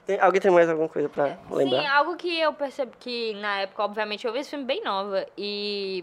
[0.07, 1.83] Tem, alguém tem mais alguma coisa para lembrar?
[1.83, 5.27] Sim, algo que eu percebi que na época, obviamente, eu vi esse filme bem nova,
[5.37, 6.03] e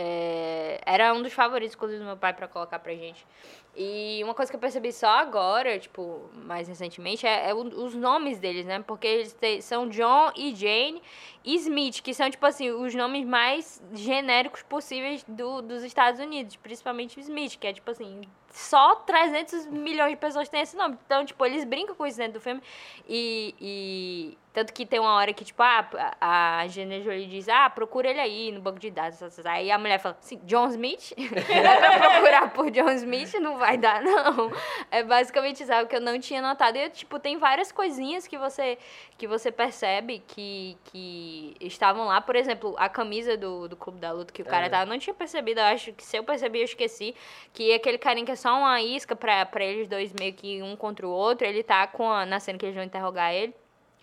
[0.00, 3.26] é, era um dos favoritos, inclusive, do meu pai para colocar pra gente.
[3.76, 8.38] E uma coisa que eu percebi só agora, tipo, mais recentemente, é, é os nomes
[8.38, 8.80] deles, né?
[8.86, 11.02] Porque eles são John e Jane
[11.44, 16.54] e Smith, que são, tipo assim, os nomes mais genéricos possíveis do, dos Estados Unidos,
[16.54, 20.98] principalmente Smith, que é, tipo assim, só 300 milhões de pessoas têm esse nome.
[21.06, 22.62] Então, tipo, eles brincam com isso dentro do filme.
[23.08, 25.88] E, e tanto que tem uma hora que, tipo, ah,
[26.20, 29.20] a Angelina Jolie diz, ah, procura ele aí no banco de dados.
[29.46, 31.12] Aí a mulher fala, assim, John Smith?
[31.46, 34.50] pra procurar por John Smith não vai dar, não.
[34.90, 36.76] É basicamente isso, algo que eu não tinha notado.
[36.76, 38.78] E, tipo, tem várias coisinhas que você,
[39.16, 42.20] que você percebe que, que estavam lá.
[42.20, 44.68] Por exemplo, a camisa do, do Clube da Luta que o cara é.
[44.68, 45.60] tava, eu não tinha percebido.
[45.60, 47.14] Eu acho que se eu percebi, eu esqueci.
[47.52, 50.76] Que aquele carinha que é só uma isca pra, pra eles dois meio que um
[50.76, 51.46] contra o outro.
[51.46, 53.54] Ele tá com a, na cena que eles vão interrogar ele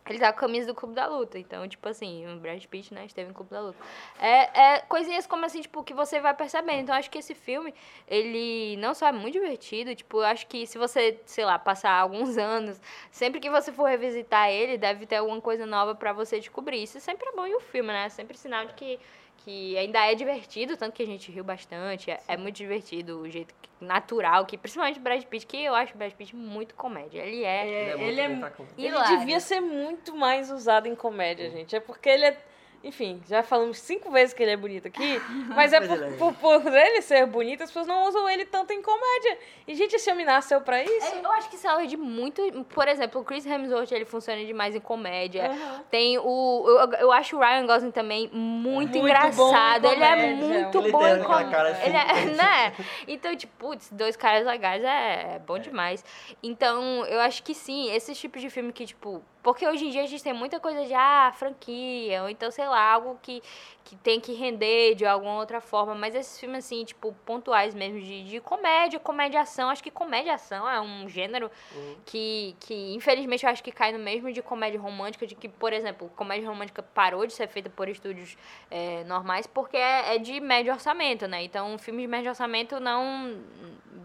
[0.08, 1.39] ele tá com a camisa do Clube da Luta.
[1.39, 3.78] Então, tipo assim, o Brad Pitt, né, esteve no Clube da Luta.
[4.19, 6.82] É, é coisinhas como assim, tipo, que você vai percebendo.
[6.82, 7.74] Então, acho que esse filme,
[8.08, 12.38] ele não só é muito divertido, tipo, acho que se você, sei lá, passar alguns
[12.38, 12.80] anos,
[13.12, 16.84] sempre que você for revisitar ele, deve ter alguma coisa nova para você descobrir.
[16.84, 18.08] Isso sempre é bom em um filme, né?
[18.10, 19.00] Sempre sinal de que
[19.45, 22.10] que ainda é divertido, tanto que a gente riu bastante.
[22.10, 25.93] É, é muito divertido o jeito natural, que principalmente o Brad Pitt, que eu acho
[25.93, 27.21] o Brad Pitt muito comédia.
[27.21, 27.47] Ele é.
[27.47, 28.41] é ele é, ele,
[28.88, 31.75] é ele devia ser muito mais usado em comédia, gente.
[31.75, 32.38] É porque ele é
[32.86, 35.19] enfim, já falamos cinco vezes que ele é bonito aqui,
[35.56, 38.82] mas é por, por, por, ele ser bonito, as pessoas não usam ele tanto em
[38.82, 39.39] comédia.
[39.67, 41.15] E, gente, esse homem nasceu pra isso?
[41.15, 42.43] É, eu acho que isso é de muito...
[42.65, 45.50] Por exemplo, o Chris Hemsworth, ele funciona demais em comédia.
[45.50, 45.80] Uhum.
[45.89, 46.65] Tem o...
[46.67, 49.86] Eu, eu acho o Ryan Gosling também muito, muito engraçado.
[49.86, 51.62] ele é muito ele bom em comédia.
[51.63, 52.74] Assim, ele é, né?
[53.08, 55.60] Então, tipo, putz, dois caras legais é, é bom é.
[55.60, 56.06] demais.
[56.43, 60.01] Então, eu acho que sim, esse tipo de filme que, tipo porque hoje em dia
[60.01, 63.43] a gente tem muita coisa de, ah, franquia, ou então, sei lá, algo que,
[63.86, 65.93] que tem que render de alguma outra forma.
[65.93, 69.69] Mas esses filmes, assim, tipo, pontuais mesmo, de, de comédia, comédia-ação.
[69.69, 71.95] Acho que comédia-ação é um gênero uhum.
[72.04, 75.71] que, que, infelizmente, eu acho que cai no mesmo de comédia romântica, de que, por
[75.71, 78.36] exemplo, comédia romântica parou de ser feita por estúdios
[78.71, 81.43] é, normais porque é, é de médio orçamento, né?
[81.43, 83.38] Então, filmes de médio orçamento não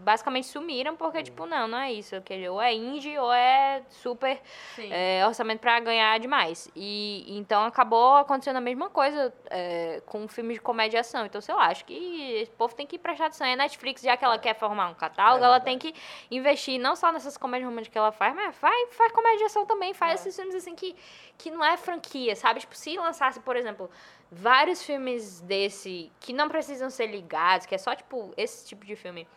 [0.03, 2.15] basicamente sumiram porque, tipo, não, não é isso.
[2.51, 4.39] Ou é indie ou é super
[4.77, 6.69] é, orçamento pra ganhar demais.
[6.75, 9.70] E então acabou acontecendo a mesma coisa é,
[10.05, 11.25] com filmes de comédia ação.
[11.25, 11.93] Então, sei lá, acho que
[12.41, 13.47] esse povo tem que prestar atenção.
[13.47, 15.93] E a Netflix, já que ela quer formar um catálogo, É ela tem que
[16.29, 19.93] investir não só nessas comédias românticas que ela faz, mas faz, faz comédia ação também.
[19.93, 20.95] Faz esses filmes assim que,
[21.37, 22.59] que não é franquia, sabe?
[22.59, 23.89] Tipo, se lançasse, por exemplo,
[24.31, 28.95] vários filmes desse que não precisam ser ligados, que é só, tipo, esse tipo de
[28.95, 29.27] filme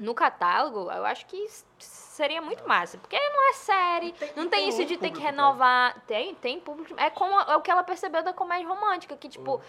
[0.00, 1.36] no catálogo, eu acho que
[1.78, 2.98] seria muito massa.
[2.98, 6.02] Porque não é série, não tem, tem isso de ter que público, renovar.
[6.06, 6.94] Tem, tem público.
[6.98, 9.60] É como é o que ela percebeu da comédia romântica, que, tipo,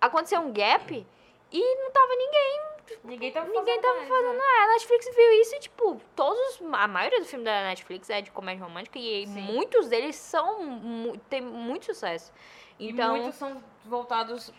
[0.00, 1.06] aconteceu um gap
[1.52, 2.60] e não tava ninguém.
[3.02, 4.40] Ninguém tava Ninguém fazendo tava mais, fazendo.
[4.42, 6.60] A Netflix viu isso e, tipo, todos.
[6.72, 9.40] A maioria dos filmes da Netflix é de comédia romântica e Sim.
[9.40, 11.16] muitos deles são.
[11.30, 12.32] tem muito sucesso.
[12.78, 13.16] Então.
[13.16, 14.52] E muitos são voltados,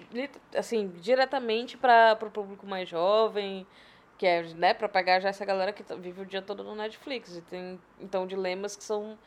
[0.55, 3.67] assim, diretamente para o público mais jovem,
[4.17, 6.75] que é, né, para pegar já essa galera que tá- vive o dia todo no
[6.75, 7.35] Netflix.
[7.37, 9.17] E tem, então, dilemas que são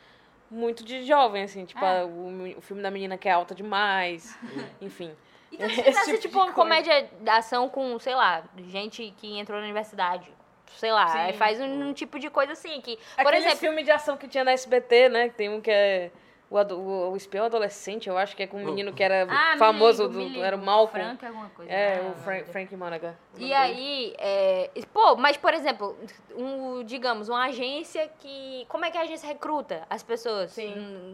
[0.49, 2.01] muito de jovem, assim, tipo, É.
[2.01, 4.37] a- o, o filme da menina que é alta demais,
[4.81, 5.15] enfim.
[5.51, 9.39] Então, se fizesse, tipo tipo, de uma comédia de ação com, sei lá, gente que
[9.39, 10.31] entrou na universidade.
[10.77, 11.33] Sei lá, Sim.
[11.33, 13.57] faz um, um tipo de coisa assim, que, por Aquele exemplo...
[13.57, 16.11] filme de ação que tinha na SBT, né, que tem um que é
[16.49, 19.53] o, o, o espião adolescente, eu acho que é com um menino que era Ah,
[19.53, 20.41] me famoso, ligo, do, me ligo.
[20.43, 21.03] era o Malcolm.
[21.05, 21.71] Frank alguma coisa.
[21.71, 22.09] É, né?
[22.09, 23.15] o Frank, Frank Monahan.
[23.37, 25.95] E aí, é, pô, mas por exemplo,
[26.35, 28.65] um, digamos, uma agência que.
[28.67, 30.57] Como é que a agência recruta as pessoas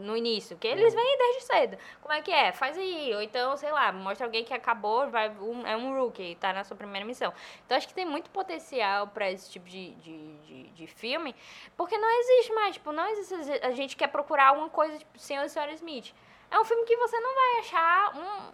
[0.02, 0.56] no início?
[0.56, 1.78] Porque eles vêm desde cedo.
[2.02, 2.52] Como é que é?
[2.52, 3.14] Faz aí.
[3.14, 6.64] Ou então, sei lá, mostra alguém que acabou, vai, um- é um rookie, tá na
[6.64, 7.34] sua primeira missão.
[7.66, 11.36] Então acho que tem muito potencial pra esse tipo de, de, de, de filme,
[11.76, 13.52] porque não existe mais, tipo, não existe.
[13.64, 16.14] A gente quer procurar uma coisa, tipo, Senhor e Senhora Smith.
[16.50, 18.54] É um filme que você não vai achar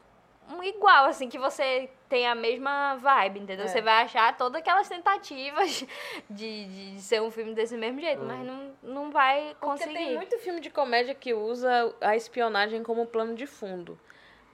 [0.49, 3.65] um, um igual, assim, que você tem a mesma vibe, entendeu?
[3.65, 3.67] É.
[3.67, 5.85] Você vai achar todas aquelas tentativas
[6.29, 9.93] de, de, ser um filme desse mesmo jeito, mas não, não vai Porque conseguir.
[9.93, 13.99] tem muito filme de comédia que usa a espionagem como plano de fundo.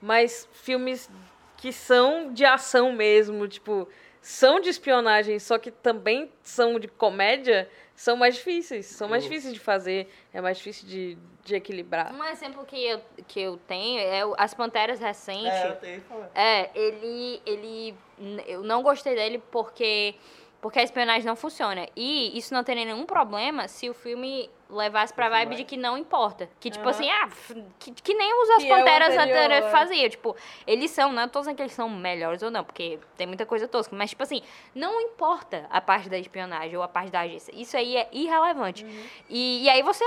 [0.00, 1.10] Mas filmes
[1.56, 3.88] que são de ação mesmo, tipo,
[4.20, 8.86] são de espionagem, só que também são de comédia, são mais difíceis.
[8.86, 12.14] São mais difíceis de fazer, é mais difícil de, de equilibrar.
[12.14, 15.48] Um exemplo que eu, que eu tenho é o As Panteras recente.
[15.48, 16.30] É, eu tenho que falar.
[16.32, 17.96] É, ele, ele,
[18.46, 20.14] eu não gostei dele porque,
[20.60, 21.88] porque a espionagem não funciona.
[21.96, 25.96] E isso não teria nenhum problema se o filme levasse pra vibe de que não
[25.96, 26.48] importa.
[26.60, 26.90] Que, tipo Aham.
[26.90, 27.28] assim, ah,
[27.78, 29.70] que, que nem os As Que é Panteras anterior, é.
[29.70, 30.08] faziam.
[30.08, 33.46] Tipo, eles são, não tô dizendo que eles são melhores ou não, porque tem muita
[33.46, 33.96] coisa tosca.
[33.96, 34.42] Mas, tipo assim,
[34.74, 37.52] não importa a parte da espionagem ou a parte da agência.
[37.54, 38.84] Isso aí é irrelevante.
[38.84, 39.04] Uhum.
[39.28, 40.04] E, e aí você,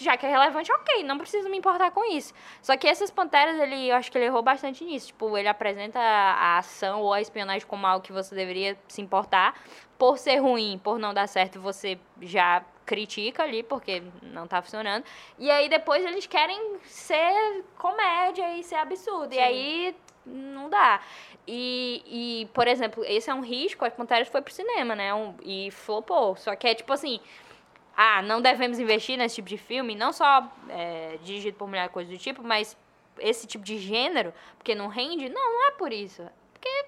[0.00, 2.32] já que é relevante, ok, não preciso me importar com isso.
[2.60, 5.08] Só que essas panteras, ele, eu acho que ele errou bastante nisso.
[5.08, 9.00] Tipo, ele apresenta a, a ação ou a espionagem como algo que você deveria se
[9.02, 9.54] importar.
[9.98, 15.04] Por ser ruim, por não dar certo, você já critica ali, porque não tá funcionando.
[15.38, 19.34] E aí depois eles querem ser comédia e ser absurdo.
[19.34, 21.00] E aí não dá.
[21.46, 25.12] E, e, por exemplo, esse é um risco, as Panteras foi pro cinema, né?
[25.14, 26.36] Um, e flopou.
[26.36, 27.20] Só que é tipo assim,
[27.96, 32.10] ah, não devemos investir nesse tipo de filme, não só é, dirigido por mulher, coisa
[32.10, 32.76] do tipo, mas
[33.18, 35.28] esse tipo de gênero, porque não rende?
[35.28, 36.22] Não, não é por isso.
[36.52, 36.86] Porque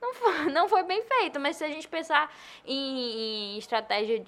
[0.00, 1.40] não foi, não foi bem feito.
[1.40, 2.32] Mas se a gente pensar
[2.64, 4.24] em, em estratégia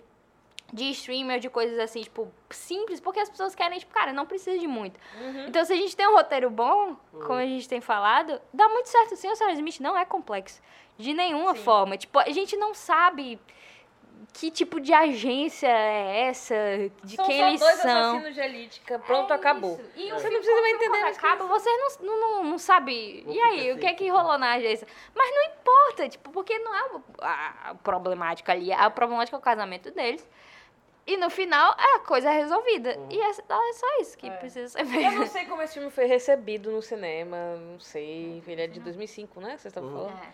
[0.73, 4.59] de- streamer, de coisas assim, tipo, simples, porque as pessoas querem, tipo, cara, não precisa
[4.59, 4.99] de muito.
[5.47, 8.89] Então, se a gente tem um roteiro bom, como a gente tem falado, dá muito
[8.89, 9.17] certo.
[9.17, 10.61] Sim, o Sarah Smith não é complexo.
[10.99, 11.63] De nenhuma Sim.
[11.63, 11.97] forma.
[11.97, 13.39] Tipo, a gente não sabe
[14.33, 16.55] que tipo de agência é essa,
[17.05, 17.91] de são quem eles dois são.
[18.13, 19.81] assassinos de elite, pronto, É acabou.
[19.97, 23.23] E Você o não precisa quando mais entender que acaba, você não, não, não sabe.
[23.27, 24.87] Não e aí, o que é que assim, rolou na agência?
[25.15, 28.73] Mas não importa, tipo, porque não é a problemática ali.
[28.73, 30.29] A problemática é o casamento deles.
[31.11, 32.99] E no final, é a coisa resolvida.
[33.09, 33.33] E é, é
[33.73, 34.31] só isso que É.
[34.37, 35.11] precisa ser Eu feito.
[35.17, 38.43] não sei como esse filme foi recebido no cinema, não sei.
[38.47, 39.55] Ele é de 2005, né?
[39.55, 40.23] que Vocês estavam falando.
[40.23, 40.29] É.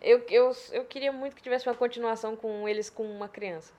[0.00, 3.70] Eu, eu, eu queria muito que tivesse uma continuação com eles com uma criança.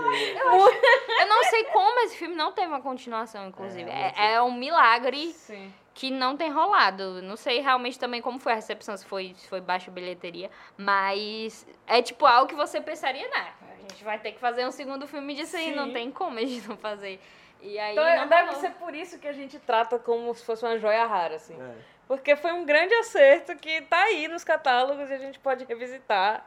[1.28, 3.88] não sei como esse filme não teve uma continuação, inclusive.
[3.90, 5.72] É, É, é um milagre Sim.
[5.92, 7.20] que não tem rolado.
[7.22, 10.50] Não sei realmente também como foi a recepção, se foi, se foi baixa bilheteria.
[10.78, 13.52] Mas é tipo algo que você pensaria, né?
[13.88, 15.74] A gente vai ter que fazer um segundo filme disso aí.
[15.74, 15.92] Não Sim.
[15.92, 17.20] tem como a gente não fazer.
[17.62, 18.60] E aí Então não deve rolou.
[18.60, 21.54] ser por isso que a gente trata como se fosse uma joia rara, assim.
[21.60, 21.74] É.
[22.06, 26.44] Porque foi um grande acerto que tá aí nos catálogos e a gente pode revisitar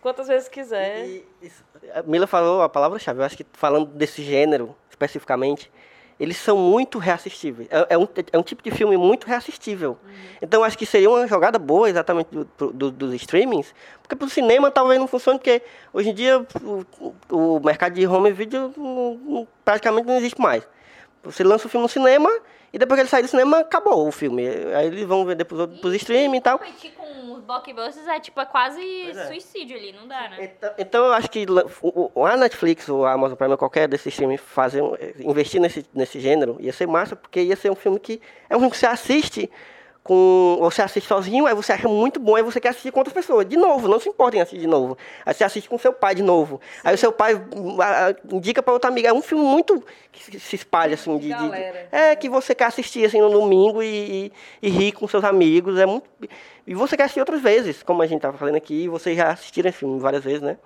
[0.00, 1.06] quantas vezes quiser.
[1.06, 3.20] E isso- a Mila falou a palavra-chave.
[3.20, 5.70] Eu acho que falando desse gênero especificamente,
[6.18, 7.68] eles são muito reassistíveis.
[7.70, 9.98] É, é um, é um tipo de filme muito reassistível.
[10.40, 14.28] Então eu acho que seria uma jogada boa exatamente do- do- dos streamings, porque pro
[14.28, 16.84] cinema talvez não funcione, porque hoje em dia o,
[17.30, 20.66] o mercado de home video não- não- praticamente não existe mais.
[21.22, 22.30] Você lança o filme no cinema
[22.72, 24.46] e depois que ele sair do cinema, acabou o filme.
[24.74, 26.58] Aí eles vão ver depois outro- pros streaming e tal.
[26.58, 28.80] Competir com os blockbusters é tipo, é quase
[29.10, 29.26] é.
[29.26, 30.44] suicídio ali, não dá, né?
[30.44, 31.46] Então, então eu acho que
[31.82, 34.82] o- o- a Netflix ou a Amazon Prime ou qualquer desses streaming fazer,
[35.20, 38.58] investir nesse, nesse gênero ia ser massa, porque ia ser um filme que é um
[38.58, 39.50] filme que você assiste
[40.06, 43.12] com você assiste sozinho, aí você acha muito bom, aí você quer assistir com outras
[43.14, 44.96] pessoas, de novo, não se importa em assistir de novo.
[45.24, 46.60] Aí você assiste com seu pai de novo.
[46.84, 49.08] Aí o seu pai hum, a- a- indica para outra amiga.
[49.08, 51.50] É um filme muito que se- espalha assim de, de-
[51.92, 54.30] é que você quer assistir assim no domingo e,
[54.62, 56.08] e, e rir com seus amigos, é muito
[56.66, 59.30] e você quer assistir outras vezes, como a gente estava falando aqui, e vocês já
[59.30, 60.56] assistiram esse filme várias vezes, né?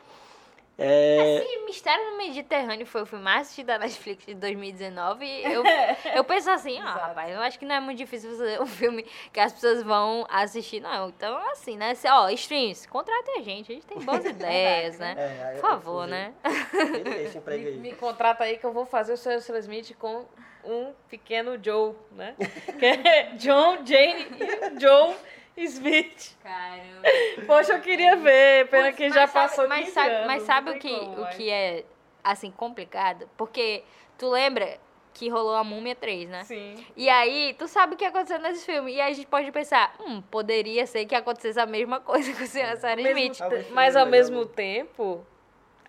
[0.82, 5.24] É, Esse Mistério no Mediterrâneo foi o filme mais assistido da Netflix de 2019.
[5.24, 5.62] e Eu,
[6.16, 9.04] eu penso assim, ó, rapaz, eu acho que não é muito difícil fazer um filme
[9.32, 11.08] que as pessoas vão assistir, não.
[11.10, 11.94] Então, assim, né?
[11.94, 15.14] Se, ó, streams, contratem a gente, a gente tem boas ideias, né?
[15.18, 17.56] É, Por favor, preciso- né?
[17.58, 19.16] Me, me contrata aí que eu vou fazer o.
[19.52, 20.24] Will Smith com
[20.64, 22.34] um pequeno Joe, né?
[22.78, 25.14] Que é John, Jane e Joe
[25.56, 26.36] Smith.
[26.42, 27.02] Caramba.
[27.46, 30.42] Poxa, eu queria ver, pena Putz, que já sabe- passou mas 15 sabe, anos, Mas
[30.44, 31.84] sabe o que, como, o que é,
[32.24, 33.28] assim, complicado?
[33.36, 33.82] Porque
[34.18, 34.78] tu lembra
[35.12, 36.44] que rolou a Múmia 3, né?
[36.44, 36.76] Sim.
[36.96, 38.92] E aí, tu sabe o que aconteceu nesse filme.
[38.94, 42.42] E aí a gente pode pensar, hum, poderia ser que acontecesse a mesma coisa com
[42.42, 42.76] o Sr.
[42.78, 43.70] Sarah Mesmo Smith.
[43.72, 44.52] mas ao mesmo mesmo.
[44.52, 45.26] tempo,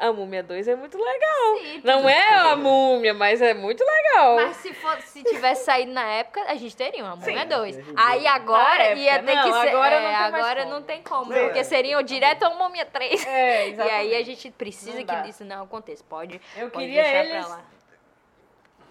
[0.07, 1.57] a Múmia 2 é muito legal.
[1.59, 4.35] Sim, Não é a Múmia, mas é muito legal.
[4.37, 7.47] Mas se, for, se tivesse saído na época, a gente teria uma Múmia Sim.
[7.47, 7.77] 2.
[7.77, 9.69] Hoje em Aí agora Na ia época, ter que não, ser.
[9.69, 10.73] agora é, não tem mais agora como.
[10.75, 11.31] não tem como.
[11.33, 11.63] Não, porque é.
[11.63, 13.25] seria direto ao Múmia 3.
[13.25, 16.03] É, E aí a gente precisa que isso não aconteça.
[16.09, 17.61] Pode, Eu pode queria deixar eles pra lá.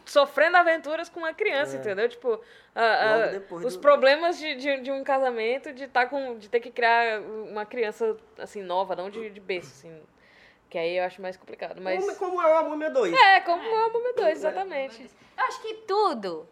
[0.05, 1.81] sofrendo aventuras com uma criança, É.
[1.81, 2.09] entendeu?
[2.09, 2.41] Tipo,
[2.75, 6.61] a- a- os do- problemas de, de, de um casamento, de, tá com, de ter
[6.61, 10.01] que criar uma criança, assim, nova, não de, de berço, assim.
[10.71, 11.99] Que aí eu acho mais complicado, mas...
[12.17, 13.13] Como, como é a Múmia 2?
[13.13, 15.11] É, como é o Múmia 2, exatamente.
[15.37, 16.49] Eu acho que tudo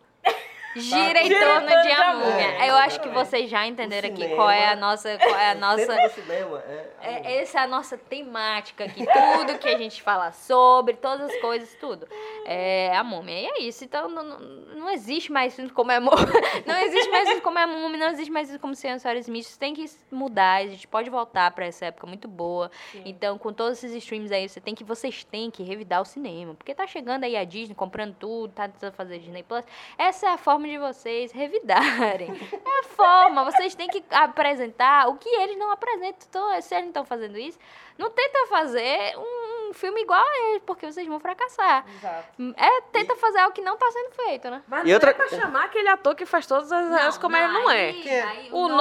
[0.78, 2.64] gira em torno de a múmia.
[2.64, 5.16] É, Eu acho que vocês já entenderam aqui qual é a nossa.
[5.18, 5.92] Qual é a nossa.
[5.92, 6.88] É.
[7.00, 9.04] É, essa é a nossa temática aqui.
[9.04, 12.08] Tudo que a gente fala sobre, todas as coisas, tudo.
[12.44, 13.40] É a múmia.
[13.40, 13.84] E é isso.
[13.84, 16.18] Então não, não, existe mais filme como é múmia.
[16.66, 19.46] Não existe mais filme como é múmia, não existe mais filme como Senhor Sarah Smith.
[19.46, 20.62] Isso tem que mudar.
[20.62, 22.70] A gente pode voltar pra essa época muito boa.
[23.04, 26.54] Então, com todos esses streams aí, você tem que, vocês têm que revidar o cinema.
[26.54, 29.64] Porque tá chegando aí a Disney, comprando tudo, tá tentando fazer Disney Plus.
[29.96, 32.31] Essa é a forma de vocês revidarem.
[32.52, 33.44] É a forma.
[33.44, 36.26] Vocês têm que apresentar o que eles não apresentam.
[36.28, 37.59] Então, se eles não estão fazendo isso,
[37.96, 39.22] não tenta fazer um,
[39.68, 41.85] um filme igual a eles, porque vocês vão fracassar.
[41.96, 42.54] Exato.
[42.57, 44.62] É, tenta fazer algo que não tá sendo feito, né?
[44.66, 47.52] Mas E não outra- é pra chamar aquele ator que faz todas as, as comédias,
[47.52, 47.88] não, é.
[47.90, 48.22] aí- é?
[48.22, 48.78] aí O Noah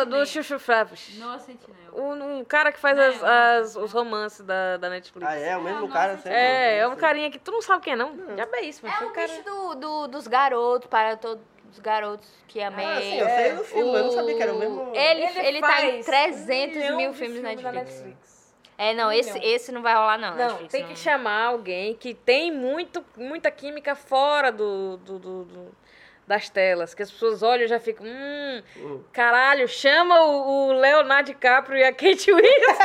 [0.00, 0.26] Noah do.
[0.26, 1.18] Chuchu Flaps.
[1.18, 1.78] Noah Centineo.
[1.92, 3.28] O um cara que faz Não, as, não.
[3.28, 5.26] as- os romances da, da Netflix.
[5.30, 5.56] Ah, é?
[5.56, 6.30] O mesmo Ah, cara sempre?
[6.38, 8.14] É, é um carinha que tu não sabe quem é, não.
[8.36, 9.28] Já é isso, mas É o um cara...
[9.28, 12.84] bicho do, do- dos garotos, para todos os garotos que amei.
[12.86, 14.92] Ah, sim, eu sei do filme, eu não sabia que era o mesmo...
[14.94, 18.39] Ele, ele, tá em faz 300 um milhão mil filmes na filmes da Netflix.
[18.82, 20.30] É, não, esse, esse não vai rolar, não.
[20.30, 20.88] Não, Netflix, tem não.
[20.88, 25.74] que chamar alguém que tem muito, muita química fora do, do- do- do-
[26.26, 26.94] das telas.
[26.94, 29.02] Que as pessoas olham e já ficam, hum, Hum.
[29.12, 32.78] caralho, chama o, o Leonardo DiCaprio e a Kate Winslet.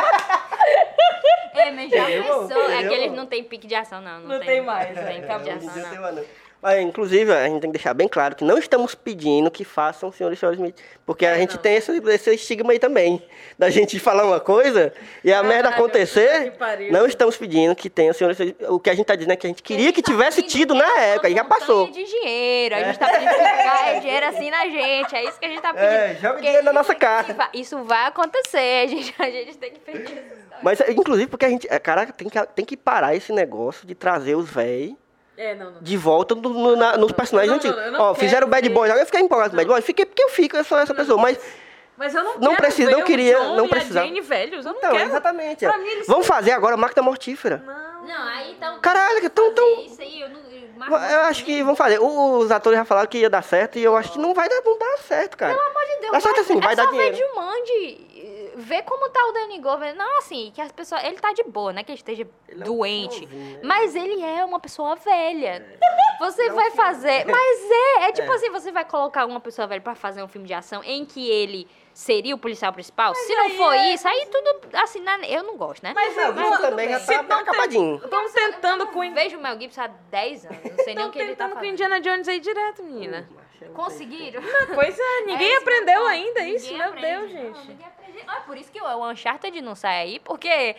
[1.53, 2.69] É, mas já pensou.
[2.69, 4.19] É que eles não têm pique de ação, não.
[4.19, 5.53] Não, Não tem, tem mais, Não é, tem pique de acabou.
[5.53, 6.25] Hoje em ação, tem não.
[6.65, 6.71] Não.
[6.71, 10.09] Mas, inclusive, a gente tem que deixar bem claro que não estamos pedindo que façam
[10.09, 10.75] o Senhor e Senhora Smith.
[11.05, 11.61] Porque a É, gente não.
[11.61, 13.21] tem esse, esse estigma aí também.
[13.57, 14.91] Da gente falar uma coisa
[15.23, 16.53] e a merda acontecer.
[16.91, 18.69] Não estamos pedindo que tenha o Senhor e Senhora Smith.
[18.71, 20.51] O que a gente tá dizendo é que a gente queria que tá tivesse pedindo
[20.57, 21.29] tido na é época.
[21.29, 21.89] E já passou.
[21.91, 22.75] de dinheiro.
[22.75, 25.15] A gente tá pedindo que caia dinheiro assim na gente.
[25.15, 25.89] É isso que a gente tá pedindo.
[25.89, 27.49] É, joga dinheiro na nossa cara.
[27.53, 28.83] Isso vai acontecer.
[28.83, 30.45] A gente, a gente tem que pedir isso.
[30.61, 31.67] Mas, inclusive, porque a gente.
[31.69, 34.95] é, Caraca, tem que, tem que parar esse negócio de trazer os véi
[35.37, 35.81] É, não, não.
[35.81, 37.91] de volta no- no- na- nos personagens Não, antigos.
[37.91, 39.85] não Ó, fizeram o Bad Boys, eu fiquei empolgado com o Bad Boys.
[39.85, 41.21] Fiquei porque eu fico, eu sou essa pessoa.
[41.21, 41.37] Mas
[41.97, 44.05] Mas eu não, Não ver não o queria, John não e precisava.
[44.05, 45.09] a Jane velhos, eu não Então, quero.
[45.09, 45.65] exatamente.
[45.65, 47.63] Pra mim, eles Vamos fazer agora Máquina Mortífera.
[47.65, 48.05] Não.
[48.05, 48.79] Não, aí então.
[48.81, 50.39] Caralho, que tão- tão- Isso aí, eu não.
[50.41, 51.99] eu- Eu acho que vão fazer.
[52.01, 54.61] Os atores já falaram que ia dar certo e eu acho que não vai dar,
[54.65, 55.55] não dar certo, cara.
[55.55, 57.15] Pelo amor de Deus, Dá certo assim, vai é dar só dinheiro.
[57.15, 58.07] ver Jumanji,
[58.55, 59.95] ver como tá o Danny Glover.
[59.95, 61.03] Não, assim, que as pessoas...
[61.03, 63.25] Ele tá de boa, não é que ele esteja Ele é um doente.
[63.25, 63.59] né?
[63.63, 65.79] Mas ele é uma pessoa velha.
[66.19, 67.25] Você Ele é vai filme, fazer...
[67.29, 68.35] Mas é, é tipo É.
[68.35, 71.29] assim, você vai colocar uma pessoa velha pra fazer um filme de ação em que
[71.29, 73.13] ele seria o policial principal?
[73.15, 75.91] Se não for é- isso, aí tudo, assim, na- eu não gosto, né?
[75.95, 76.89] Mas, Não, mas tudo também bem.
[76.95, 77.95] já Se tá tão acabadinho.
[78.03, 81.11] Estão tentando Eu com vejo o Mel Gibson há 10 anos, não sei nem o
[81.11, 81.73] que ele tá tentando com fazendo.
[81.73, 83.27] Indiana Jones aí direto, menina.
[83.31, 83.35] Hum,
[83.73, 84.41] Conseguiram?
[84.73, 86.55] Pois é, ninguém esse aprendeu meu ainda ponto.
[86.55, 87.33] isso, Ninguém meu aprende.
[87.33, 87.67] Deus, Não, gente.
[87.69, 88.23] ninguém aprende.
[88.27, 90.75] Ah, por isso que o Uncharted não sai aí, porque é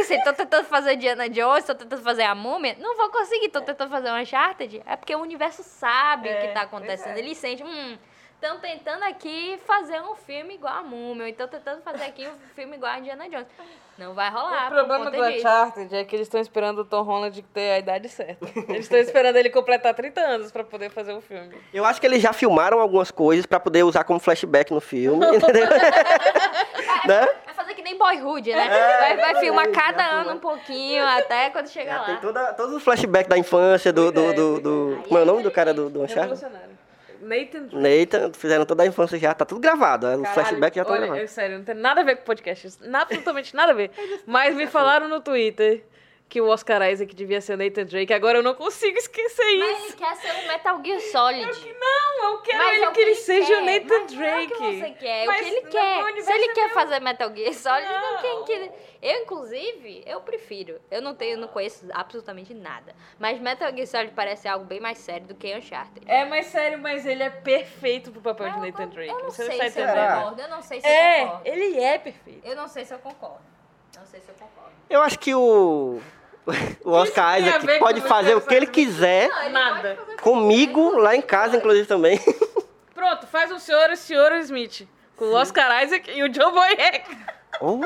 [0.00, 3.46] isso, eles estão tentando fazer Diana Jones, estão tentando fazer a Múmia, não vão conseguir,
[3.46, 7.16] estão tentando fazer o Uncharted, é porque o universo sabe o que É, tá acontecendo,
[7.16, 7.18] é.
[7.18, 7.98] ele sente, hum,
[8.40, 12.76] estão tentando aqui fazer um filme igual a Múmia, então tentando fazer aqui um filme
[12.76, 13.46] igual a Diana Jones.
[13.98, 15.22] Não vai rolar, O problema do.
[15.22, 18.46] Uncharted é que eles estão esperando o Tom Holland ter a idade certa.
[18.70, 21.54] Eles estão esperando ele completar 30 anos pra poder fazer o filme.
[21.72, 25.26] Eu acho que eles já filmaram algumas coisas pra poder usar como flashback no filme,
[25.36, 25.66] entendeu?
[27.06, 27.28] né?
[27.44, 28.66] Vai fazer que nem Boyhood, né?
[28.68, 32.06] É, vai, vai já filmar cada ano um pouquinho, até quando chegar lá.
[32.06, 34.10] tem toda, todos os flashbacks da infância do.
[34.10, 36.20] do, do, do- como é o nome do cara do, do Uncharted?
[36.36, 36.79] Revolucionário.
[37.30, 37.68] Nathan.
[37.72, 40.06] Nathan, fizeram toda a infância já, tá tudo gravado.
[40.06, 41.24] Os Caralho, flashbacks já estão olha, gravados.
[41.24, 42.78] é sério, não tem nada a ver com podcast.
[42.92, 43.90] Absolutamente nada a ver.
[44.26, 45.84] Mas me falaram no Twitter
[46.30, 48.12] que o Oscar Isaac devia ser o Nathan Drake.
[48.14, 49.86] Agora eu não consigo esquecer Mas isso.
[49.88, 51.74] ele quer ser um Metal Gear Solid.
[51.78, 53.64] Não, eu quero Mas ele é o que ele ele seja o.
[53.64, 54.52] Nathan Mas Não é o Drake.
[54.54, 56.22] que você quer, é o Mas que ele no quer.
[56.22, 56.74] Se ele é quer meu.
[56.74, 58.22] fazer Metal Gear Solid, não, Não.
[58.22, 58.52] tem que...
[58.52, 58.70] ele-
[59.02, 60.80] Eu, inclusive, eu prefiro.
[60.90, 62.94] Eu não tenho, não conheço absolutamente nada.
[63.18, 66.04] Mas Metal Gear Solid parece algo bem mais sério do que Uncharted.
[66.08, 69.10] É, mas sério, mas ele é perfeito pro papel de Eu Nathan não- Drake.
[69.10, 70.14] Eu não Você sei está se eu entendendo?
[70.14, 70.40] concordo.
[70.42, 71.42] Eu não sei se eu É, concordo.
[71.48, 72.46] ele é perfeito.
[72.46, 73.40] Eu não sei se eu concordo.
[73.96, 74.70] Não sei se eu concordo.
[74.88, 76.00] Eu acho que o.
[76.84, 79.96] O Oscar Isaac pode você, fazer o que ele quiser Nada.
[80.06, 82.18] pode comigo, lá em casa, inclusive também.
[82.94, 84.88] Pronto, faz o senhor e o senhor Smith.
[85.16, 87.02] Com o Oscar Isaac e o John Boyega.
[87.60, 87.78] Oh,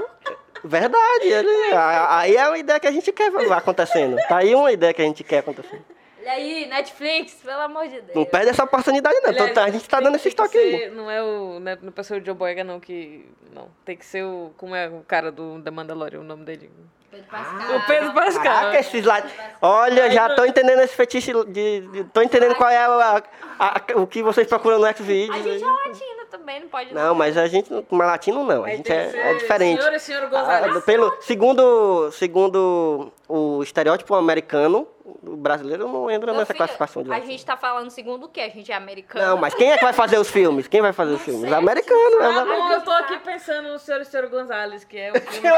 [0.63, 1.27] verdade.
[1.27, 4.17] ele- aí é uma ideia que a gente quer acontecendo.
[4.29, 5.85] Tá aí uma ideia que a gente quer acontecendo.
[6.21, 8.15] Olha aí, Netflix, pelo amor de Deus.
[8.15, 9.31] Não perde essa oportunidade, não.
[9.31, 10.89] Então, tá- a gente tá dando esse estoque aí.
[10.91, 11.61] Não é o.
[11.61, 13.29] Não, é, não pode ser o John Boyega, não, que.
[13.53, 13.69] Não.
[13.85, 14.51] Tem que ser o.
[14.57, 16.71] Como é o cara do The Mandalorian, o nome dele?
[17.15, 17.77] Pedro Pascal.
[17.77, 18.43] o Pedro Pascal.
[18.45, 19.23] Caraca, esses lá.
[19.63, 21.81] Olha, já tô entendendo esse fetiche de.
[21.81, 23.23] de- tô entendendo qual é a-
[23.59, 25.63] a- o que vocês procuram no A gente Xvideos.
[25.63, 29.31] é latino também, não pode Não, mas a gente, mas latino não, a gente é,
[29.31, 29.81] é diferente.
[29.81, 30.85] Senhor e senhora Ah, Gonzalez.
[30.85, 34.89] pelo, segundo, segundo o estereótipo americano,
[35.23, 37.31] o brasileiro não entra Meu nessa filho, classificação de A latino.
[37.31, 38.41] gente tá falando segundo o quê?
[38.41, 39.25] A gente é americano.
[39.25, 40.67] Não, mas quem é que vai fazer os filmes?
[40.67, 41.43] Quem vai fazer os filmes?
[41.49, 42.59] sei, Americano, Ah, exatamente.
[42.63, 45.49] bom, eu tô aqui pensando no Senhor e Senhora Gonzalez, que é o filme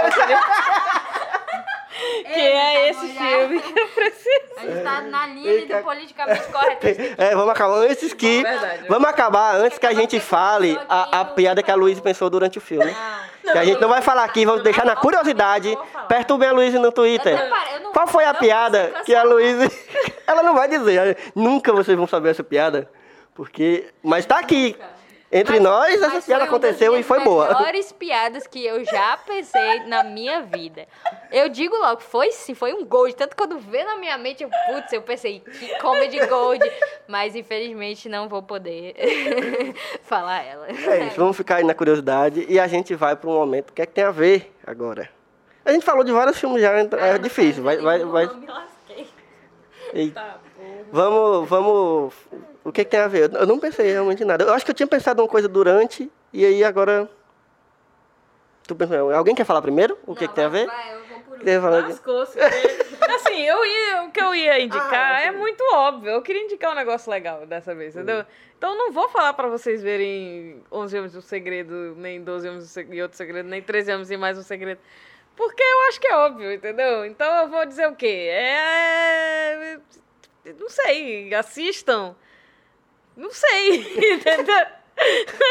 [1.97, 4.47] que queria- que é esse filme que eu preciso.
[4.57, 6.87] A gente tá na linha do politicamente correto.
[7.19, 8.43] É, vamos acabar antes que.
[8.43, 8.85] Verdade.
[8.89, 12.59] Vamos acabar antes que a gente fale a, a piada que a Luísa pensou durante
[12.59, 12.95] o filme.
[13.43, 15.77] Que a gente não vai falar aqui, vamos deixar na curiosidade.
[16.09, 17.33] Perturbem a Luísa no Twitter.
[17.39, 19.23] Eu não paro, eu não- Qual foi a piada que a.
[19.23, 19.71] Luísa.
[20.27, 21.17] Ela não vai dizer.
[21.35, 22.91] Nunca vocês vão saber essa piada.
[23.35, 23.87] Porque.
[24.03, 24.77] Mas tá aqui.
[25.31, 27.49] Entre nós, essa piada aconteceu e foi boa.
[27.49, 30.87] melhores piadas que eu já pensei na minha vida.
[31.33, 33.15] Eu digo logo, foi sim, foi um gold.
[33.17, 36.61] Tanto quando veio na minha mente, eu, putz, eu pensei, que comedy gold.
[37.09, 38.95] Mas infelizmente não vou poder
[40.03, 40.69] falar ela.
[40.69, 43.71] É isso, vamos ficar aí na curiosidade e a gente vai para um momento.
[43.71, 45.11] O que é que tem a ver agora?
[45.65, 47.65] A gente falou de vários filmes já, então é difícil.
[47.65, 48.27] Vai, vai, vai.
[48.27, 50.11] Me lasquei.
[50.15, 50.39] Tá.
[50.93, 52.15] Vamos, vamos.
[52.67, 53.33] O que, que tem a ver?
[53.33, 54.43] Eu não pensei realmente em nada.
[54.43, 57.09] Eu acho que eu tinha pensado uma coisa durante e aí agora.
[58.67, 59.97] Tu pensou, alguém quer falar primeiro?
[60.05, 60.67] O que, Não, que tem a ver?
[60.67, 62.37] Vai, eu vou por de- Lascou-se.
[63.09, 66.11] Assim, eu ia, o que eu ia indicar Ah, é muito óbvio.
[66.11, 68.25] Eu queria indicar um negócio legal dessa vez, entendeu?
[68.59, 72.49] Então eu não vou falar pra vocês verem 11 Homens e um Segredo, nem 12
[72.49, 74.81] Homens e outro segredo, nem 13 Homens e mais um segredo.
[75.37, 77.05] Porque eu acho que é óbvio, entendeu?
[77.07, 78.29] Então eu vou dizer o quê?
[78.33, 79.79] É.
[80.59, 82.17] Não sei, assistam.
[83.17, 83.81] Não sei,
[84.15, 84.67] entendeu?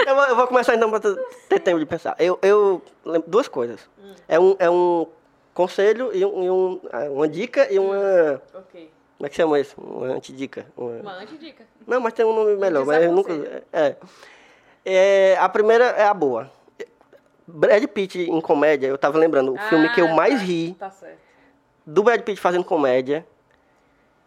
[0.08, 1.00] Eu vou, eu vou começar então para
[1.50, 2.16] ter tempo de pensar.
[2.20, 3.80] Eu, eu lembro duas coisas.
[4.28, 5.08] É um, é um
[5.54, 8.42] conselho e, um, e um- ah, uma dica e uma.
[8.54, 8.92] Ok.
[9.18, 9.76] Como é que chama isso?
[9.80, 10.66] Uma antidica.
[10.76, 10.92] Uma...
[11.00, 11.64] Uma antidica.
[11.88, 12.86] Não, mas tem um nome melhor.
[12.86, 13.32] Mas eu nunca.
[13.72, 13.96] É.
[14.84, 16.52] É, A primeira é a boa.
[17.48, 20.74] Brad Pitt em comédia, eu tava lembrando, o filme que eu Ah, mais tá, ri
[20.80, 21.20] Tá certo.
[21.86, 23.26] do Brad Pitt fazendo comédia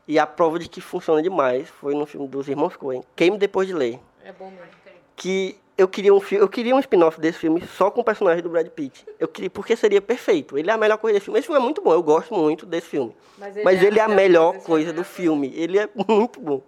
[0.09, 3.69] e a prova de que funciona demais foi no filme dos Irmãos Coen, Queime Depois
[3.69, 4.01] de Ler.
[4.25, 4.67] É bom mesmo.
[5.15, 8.43] Que eu queria um filme, eu queria um spin-off desse filme só com o personagem
[8.43, 9.07] do Brad Pitt.
[9.21, 10.57] Eu queria, porque seria perfeito.
[10.57, 11.39] Ele é a melhor coisa desse filme.
[11.39, 13.15] Esse filme é muito bom, eu gosto muito desse filme.
[13.37, 15.05] Mas Mas ele é a melhor desse coisa filme, do né?
[15.05, 15.53] filme.
[15.55, 16.63] Ele é muito bom.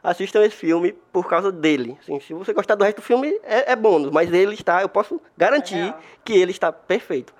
[0.00, 1.98] Assistam esse filme por causa dele.
[2.00, 4.12] Assim, se você gostar do resto do filme, é, é bônus.
[4.12, 5.98] Mas ele está, eu posso garantir real.
[6.24, 7.34] que ele está perfeito.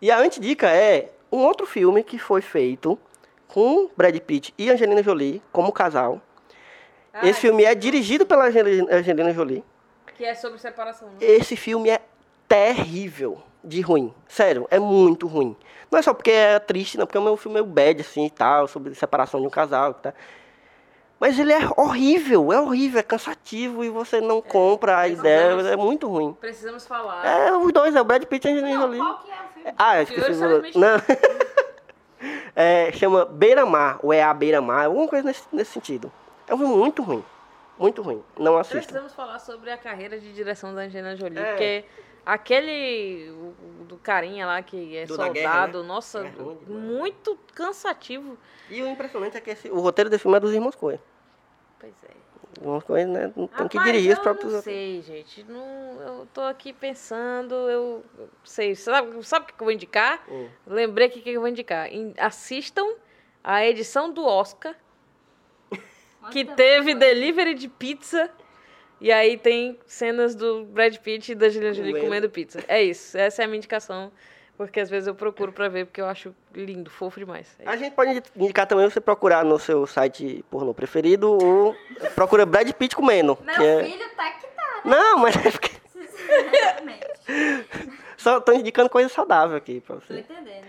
[0.00, 2.98] E a antidica é um outro filme que foi feito
[3.48, 6.20] com Brad Pitt e Angelina Jolie como casal.
[7.12, 9.64] Ah, Esse filme é dirigido pela Angelina Jolie.
[10.16, 11.08] Que é sobre separação.
[11.08, 11.14] Né?
[11.20, 12.00] Esse filme é
[12.46, 14.12] terrível de ruim.
[14.28, 15.56] Sério, é muito ruim.
[15.90, 18.30] Não é só porque é triste, não, porque é um filme meio bad, assim, e
[18.30, 20.12] tal, sobre separação de um casal, tá?
[21.20, 25.66] Mas ele é horrível, é horrível, é cansativo e você não compra a ideia, vamos-
[25.66, 26.32] é muito ruim.
[26.40, 27.26] Precisamos falar.
[27.26, 28.98] É, os dois, é o Brad Pitt e a Angelina Jolie.
[29.00, 29.74] Qual que é o filme?
[29.76, 30.96] Ah, eu esqueci Seriamente- Não.
[32.60, 36.10] É, chama Beira-Mar, ou é a Beira-Mar, alguma coisa nesse, nesse sentido.
[36.48, 37.24] É um filme muito ruim.
[37.78, 38.20] Muito ruim.
[38.36, 38.78] Não assista.
[38.78, 41.50] Precisamos falar sobre a carreira de direção da Angelina Jolie, É.
[41.52, 41.84] porque
[42.26, 45.82] aquele o- do carinha lá que é Do da soldado, guerra, né?
[45.84, 48.36] nossa, É ruim muito cansativo.
[48.68, 50.98] E o impressionante é que esse- o roteiro desse filme é dos irmãos Coen.
[51.78, 52.10] Pois é.
[52.60, 54.52] Irmãos Coen, né, não tem que dirigir os eu próprios...
[54.52, 55.44] não sei, gente.
[55.44, 58.74] Não, eu tô aqui pensando, eu eu sei.
[58.74, 60.24] Sabe, sabe o que eu vou indicar?
[60.28, 60.48] Hum.
[60.66, 61.88] Lembrei o que que eu vou indicar.
[62.18, 62.86] Assistam
[63.42, 64.74] a edição do Oscar,
[66.32, 68.30] que teve delivery de pizza.
[69.00, 72.64] E aí tem cenas do Brad Pitt e da Angelina Jolie comendo pizza.
[72.66, 73.16] É isso.
[73.16, 74.10] Essa é a minha indicação.
[74.58, 77.46] Porque às vezes eu procuro pra ver, porque eu acho lindo, fofo demais.
[77.60, 81.76] É A gente pode indicar também você procurar no seu site pornô preferido ou
[82.16, 83.38] procura Brad Pitt comendo.
[83.44, 85.70] Meu que é- filho tá que tá, Não, mas é porque
[88.18, 90.20] só tô indicando coisa saudável aqui pra Tô você.
[90.20, 90.66] entendendo.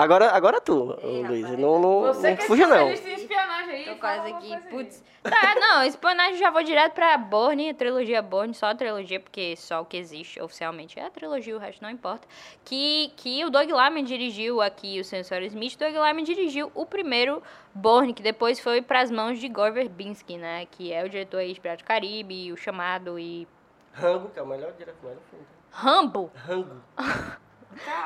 [0.00, 1.42] Agora, agora tu, Ei, Luiz.
[1.42, 1.58] rapaz.
[1.60, 2.90] Não, não, Você não que é fuja não.
[2.90, 3.84] espionagem aí.
[3.84, 4.56] Tô quase aqui.
[4.70, 5.04] Putz.
[5.22, 9.54] Tá, não, espionagem já vou direto pra Borne, a trilogia Borne, só a trilogia, porque
[9.58, 12.26] só o que existe oficialmente é a trilogia, o resto não importa.
[12.64, 15.76] Que, que o Doug Lyman dirigiu aqui, o Sensor Smith.
[15.76, 17.42] Doug Lyman dirigiu o primeiro
[17.74, 20.66] Borne, que depois foi pras mãos de Gore Verbinski, né?
[20.70, 23.46] Que é o diretor aí de Piratas do Caribe, o Chamado e.
[23.92, 25.44] Rango, que é o melhor diretor melhor filme.
[25.70, 26.30] Rambo!
[26.34, 26.76] Rango.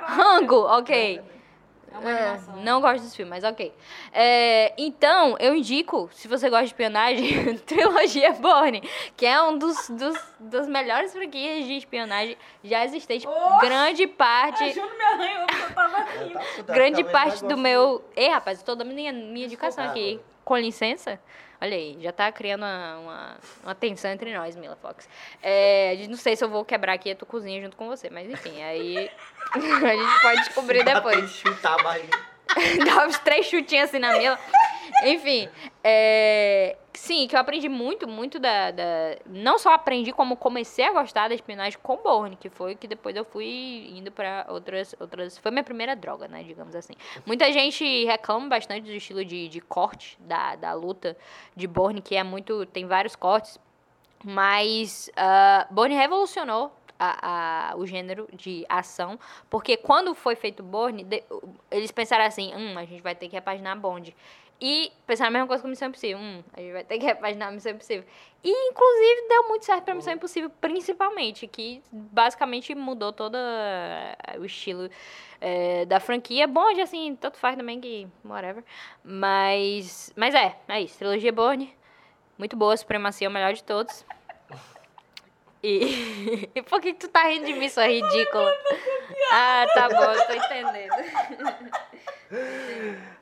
[0.06, 1.20] Rango, ok.
[2.02, 3.72] É, não gosto desse filme, mas ok.
[4.12, 8.82] É, então, eu indico, se você gosta de espionagem, trilogia Bourne,
[9.16, 13.26] que é um dos, dos, das melhores franquias de espionagem já existente.
[13.26, 13.66] Oxe!
[13.66, 14.72] grande parte.
[14.72, 16.64] Juro me arranhou porque eu tava rindo.
[16.64, 18.04] Grande parte do meu.
[18.16, 20.20] Ei, rapaz, eu tô dando minha, minha indicação aqui.
[20.44, 21.18] Com licença.
[21.64, 25.08] Olha aí, já tá criando uma, uma, uma tensão entre nós, Mila Fox.
[25.42, 28.28] É, não sei se eu vou quebrar aqui a tua cozinha junto com você, mas
[28.28, 29.10] enfim, aí
[29.54, 31.30] a gente pode descobrir depois.
[31.30, 32.18] chutar a barriga.
[32.84, 34.38] Dá uns três chutinhos assim na Mila.
[35.04, 35.48] Enfim,
[35.82, 40.92] é, sim, que eu aprendi muito, muito da, da- Não só aprendi, como comecei a
[40.92, 44.94] gostar da espionagem com Bourne, que foi que depois eu fui indo pra outras.
[45.00, 46.92] outras foi minha primeira droga, né, digamos assim.
[47.26, 51.16] Muita gente reclama bastante do estilo de, de corte da, da luta
[51.56, 52.66] de Bourne, que é muito.
[52.66, 53.58] tem vários cortes.
[54.22, 55.10] Mas
[55.70, 56.74] Bourne revolucionou
[57.20, 59.18] a- a- o gênero de ação,
[59.50, 61.22] porque quando foi feito Bourne, de-
[61.70, 64.14] eles pensaram assim, hum, a gente vai ter que repaginar Bond.
[64.60, 67.52] E pensaram a mesma coisa com Missão Impossível, hum, a gente vai ter que repaginar
[67.52, 68.04] Missão Impossível.
[68.42, 74.44] E, inclusive, deu muito certo pra Missão Impossível, principalmente, que basicamente mudou todo eh, o
[74.44, 74.88] estilo
[75.40, 76.46] eh, da franquia.
[76.46, 78.62] Bond, assim, tanto faz também que, whatever.
[79.02, 81.74] Mas, mas é, é isso, trilogia Bourne,
[82.38, 84.04] muito boa, Supremacia é o melhor de todos.
[85.64, 88.52] E, e por que, tu tá rindo de mim, sua ridícula?
[89.32, 90.94] Ah, tá bom, eu tô entendendo.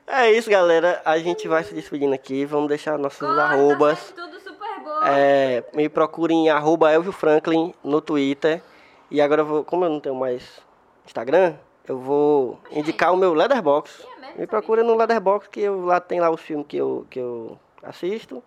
[0.05, 1.01] É isso, galera.
[1.05, 2.43] A gente vai se despedindo aqui.
[2.43, 4.11] Vamos deixar nossos arrobas.
[4.13, 5.03] tudo super bom.
[5.05, 8.61] É, me procurem em arroba Elvio Franklin no Twitter.
[9.09, 10.61] E agora eu vou, como eu não tenho mais
[11.05, 11.55] Instagram,
[11.87, 14.05] eu vou indicar o meu Leatherbox.
[14.35, 17.19] É Me procura no Leatherbox que eu, lá tem lá os filmes que eu, que
[17.19, 18.43] eu assisto.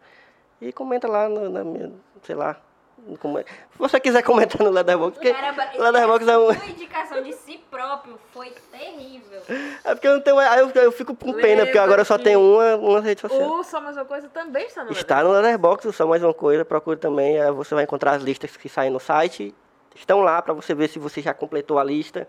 [0.61, 1.93] E comenta lá no, na minha,
[2.23, 2.61] sei lá.
[3.07, 6.53] No come- Se você quiser comentar no Leatherbox, porque Caramba, Leatherbox é um.
[6.55, 9.41] Sua indicação de si próprio foi terrível.
[9.85, 10.39] É porque eu não tenho.
[10.39, 13.49] Aí eu, eu fico com pena, porque agora eu só tenho uma, uma rede social.
[13.51, 16.65] O Só Mais Uma Coisa também está no Está no Letterboxd, só mais uma coisa,
[16.65, 19.55] procure também, você vai encontrar as listas que saem no site.
[19.95, 22.29] Estão lá para você ver se você já completou a lista.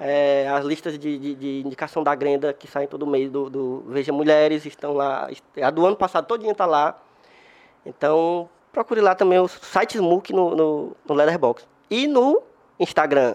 [0.00, 3.82] É, as listas de, de- de indicação da Grenda que saem todo mês do, do
[3.88, 5.28] Veja Mulheres estão lá.
[5.60, 6.96] A do ano passado todinha está lá.
[7.84, 8.48] Então,
[8.78, 11.68] procure lá também os sites MOOC no, no, no Letterboxd.
[11.90, 12.40] E no
[12.78, 13.34] Instagram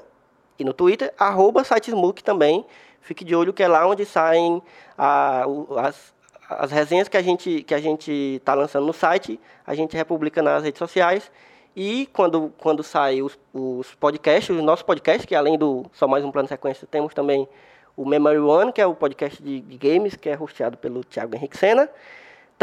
[0.58, 2.66] e no Twitter, arroba sites MOOC também.
[3.02, 4.62] Fique de olho que é lá onde saem
[4.98, 6.14] a- o- as,
[6.50, 9.38] as resenhas que a gente que a gente está lançando no site,
[9.68, 11.30] a gente republica nas redes sociais.
[11.76, 16.24] E quando, quando saem os, os podcasts, os nossos podcasts, que além do Só Mais
[16.24, 17.50] Um Plano Sequência, temos também
[17.98, 21.36] o Memory One, que é o podcast de, de games, que é hosteado pelo Thiago
[21.36, 21.90] Henrique Sena.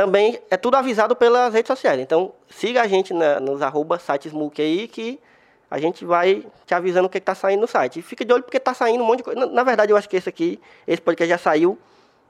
[0.01, 2.01] Também é tudo avisado pelas redes sociais.
[2.01, 5.21] Então, siga a gente na- nos arroba sites MOOC aí, que
[5.71, 7.99] a gente vai te avisando o que está saindo no site.
[7.99, 9.39] E fica de olho porque está saindo um monte de coisa.
[9.41, 11.79] Na, na verdade, eu acho que esse aqui, esse podcast já saiu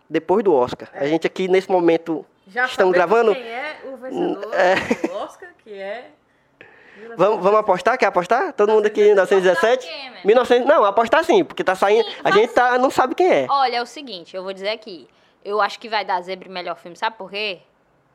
[0.08, 0.88] depois do Oscar.
[0.94, 3.32] A gente aqui, nesse momento, Já estamos gravando.
[3.36, 4.74] quem é o vencedor É.
[5.06, 6.10] do Oscar, que é...
[7.16, 7.96] Vamos, vamos apostar?
[7.96, 8.52] Quer apostar?
[8.52, 9.86] Todo mundo aqui em 1917?
[9.86, 10.16] Apostar o quê, man?
[10.24, 12.04] 1900, não, apostar sim, porque tá saindo.
[12.04, 13.46] Sim, A gente tá, não sabe quem é.
[13.48, 15.08] Olha, é o seguinte, eu vou dizer aqui.
[15.44, 17.60] Eu acho que vai dar zebra e melhor filme, sabe por quê?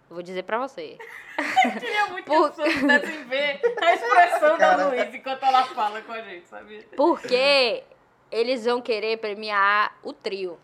[0.08, 0.98] vou dizer pra você.
[1.80, 6.02] Queria muito Por- que as pessoas pudessem ver a expressão da Luiz enquanto ela fala
[6.04, 6.86] com a gente, sabia?
[6.96, 7.84] Porque
[8.32, 10.60] eles vão querer premiar o trio.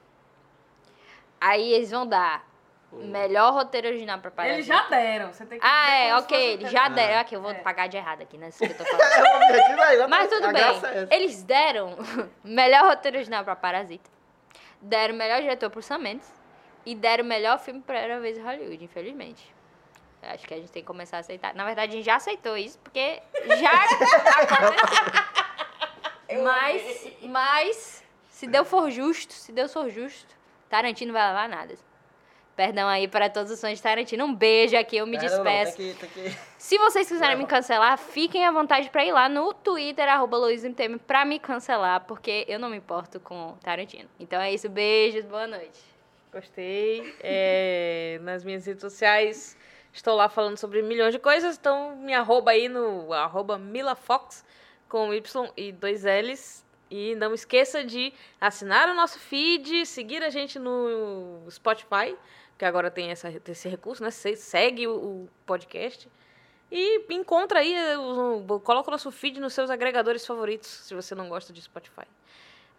[1.40, 2.46] Aí eles vão dar
[2.92, 4.58] melhor roteiro original pra Parasita.
[4.58, 7.20] Eles já deram, você tem que Ah, é, ok, eles já deram.
[7.22, 7.56] Aqui, eu vou É.
[7.56, 8.50] pagar de errado aqui, né?
[8.50, 10.08] Isso que eu tô falando.
[10.10, 10.62] Mas tudo a bem.
[10.64, 11.16] é.
[11.16, 11.98] Eles deram
[12.44, 14.10] melhor roteiro original pra Parasita.
[14.80, 16.41] Deram melhor diretor pro Sam Mendes.
[16.86, 19.54] E deram melhor filme pra Era Vez em Hollywood, infelizmente.
[20.24, 21.54] Eu Acho que a gente tem que começar a aceitar.
[21.56, 23.22] Na verdade, a gente já aceitou isso, porque
[23.60, 23.72] já
[24.44, 26.44] aconteceu.
[26.44, 30.36] mas, mas, se Deus for justo, se Deus for justo,
[30.70, 31.76] Tarantino vai levar nada.
[32.56, 34.26] Perdão aí para todos os fãs de Tarantino.
[34.26, 35.78] Um beijo aqui, eu me Não, não, não, despeço.
[35.78, 39.28] tem que- tem que- Se vocês quiserem me cancelar, fiquem à vontade pra ir lá
[39.28, 40.38] no Twitter, arroba
[41.08, 44.10] pra me cancelar, porque eu não me importo com Tarantino.
[44.20, 45.80] Então é isso, beijos, boa noite.
[46.32, 47.14] Gostei.
[47.20, 49.58] É, nas minhas redes sociais
[49.94, 54.46] estou lá falando sobre milhões de coisas, então me arroba aí no arroba milafox
[54.88, 56.66] com Y e dois L's.
[56.90, 62.18] E não esqueça de assinar o nosso feed, seguir a gente no Spotify,
[62.58, 64.12] que agora tem essa, esse recurso, né?
[64.12, 66.10] Segue o, podcast.
[66.70, 67.96] E encontra aí, eh,
[68.64, 72.06] coloca o nosso feed nos seus agregadores favoritos, se você não gosta de Spotify.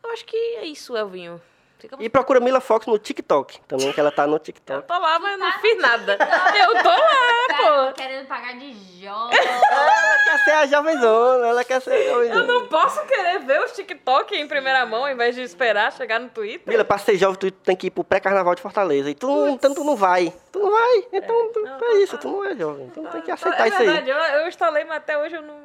[0.02, 1.40] Eu acho que é isso, Elvinho.
[1.82, 4.86] Fica E procura Mila Fox no TikTok também, que ela tá no Eu TikTok.
[4.86, 6.12] tô lá, mas não fiz nada.
[6.58, 7.92] Eu tô lá, pô.
[7.92, 8.72] querendo pagar de
[9.04, 9.36] jovem.
[9.42, 12.42] Ela quer ser a jovenzona, ela quer ser a Eu jovenzona.
[12.46, 16.28] não posso querer ver os TikTok em primeira mão, ao invés de esperar chegar no
[16.28, 16.62] Twitter.
[16.66, 19.10] Mila, pra ser jovem, tu tem que ir pro pré-carnaval de Fortaleza.
[19.10, 20.32] E tu, não- então tu não vai.
[20.52, 21.04] Tu não vai.
[21.12, 22.86] Então tu- não, é tá- isso, tu não é jovem.
[22.86, 23.86] Então tem que aceitar é isso aí.
[23.86, 25.56] verdade, eu, eu instalei, mas até hoje eu não.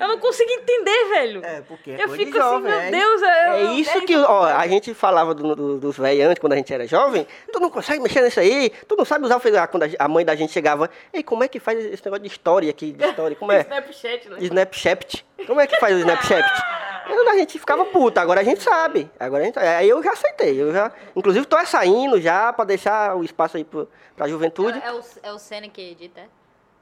[0.00, 1.44] Eu não consigo entender, velho.
[1.44, 5.34] É, porque eu fico assim, meu Deus, eu, É isso que, ó, a gente falava
[5.34, 7.26] do- do- dos velhos antes, quando a gente era jovem.
[7.52, 9.70] Tu não consegue mexer nisso aí, tu não sabe usar o Facebook.
[9.70, 12.28] Quando a, a mãe da gente chegava, ei, como é que faz esse negócio de
[12.28, 12.92] história aqui?
[12.92, 13.60] De história, como é?
[13.68, 14.36] Snapchat, né?
[14.40, 15.24] Snapchat.
[15.46, 16.48] Como é que faz o Snapchat?
[17.06, 19.10] Aí A gente ficava puta, agora a gente sabe.
[19.18, 20.60] Agora a gente, aí eu já aceitei.
[20.60, 24.80] Eu já, inclusive tô saindo já pra deixar o espaço aí pro, pra juventude.
[24.84, 26.20] É o, é o Senna que edita?
[26.20, 26.24] É,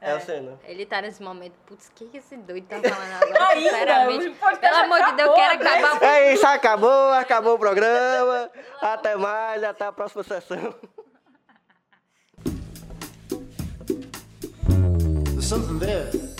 [0.01, 0.59] o Senna.
[0.63, 3.47] Ele tá nesse momento, putz, o que, que esse doido tá falando agora?
[3.49, 4.29] Ainda, Sinceramente.
[4.31, 6.03] podcast Pelo amor de Deus, eu quero acabar.
[6.03, 8.49] É isso, acabou, acabou o programa.
[8.81, 10.73] Até mais, até a próxima sessão.
[15.33, 16.38] There's something there.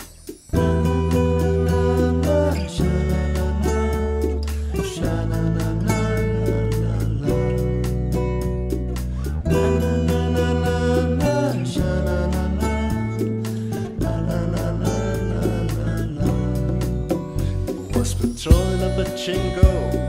[19.34, 19.99] and go.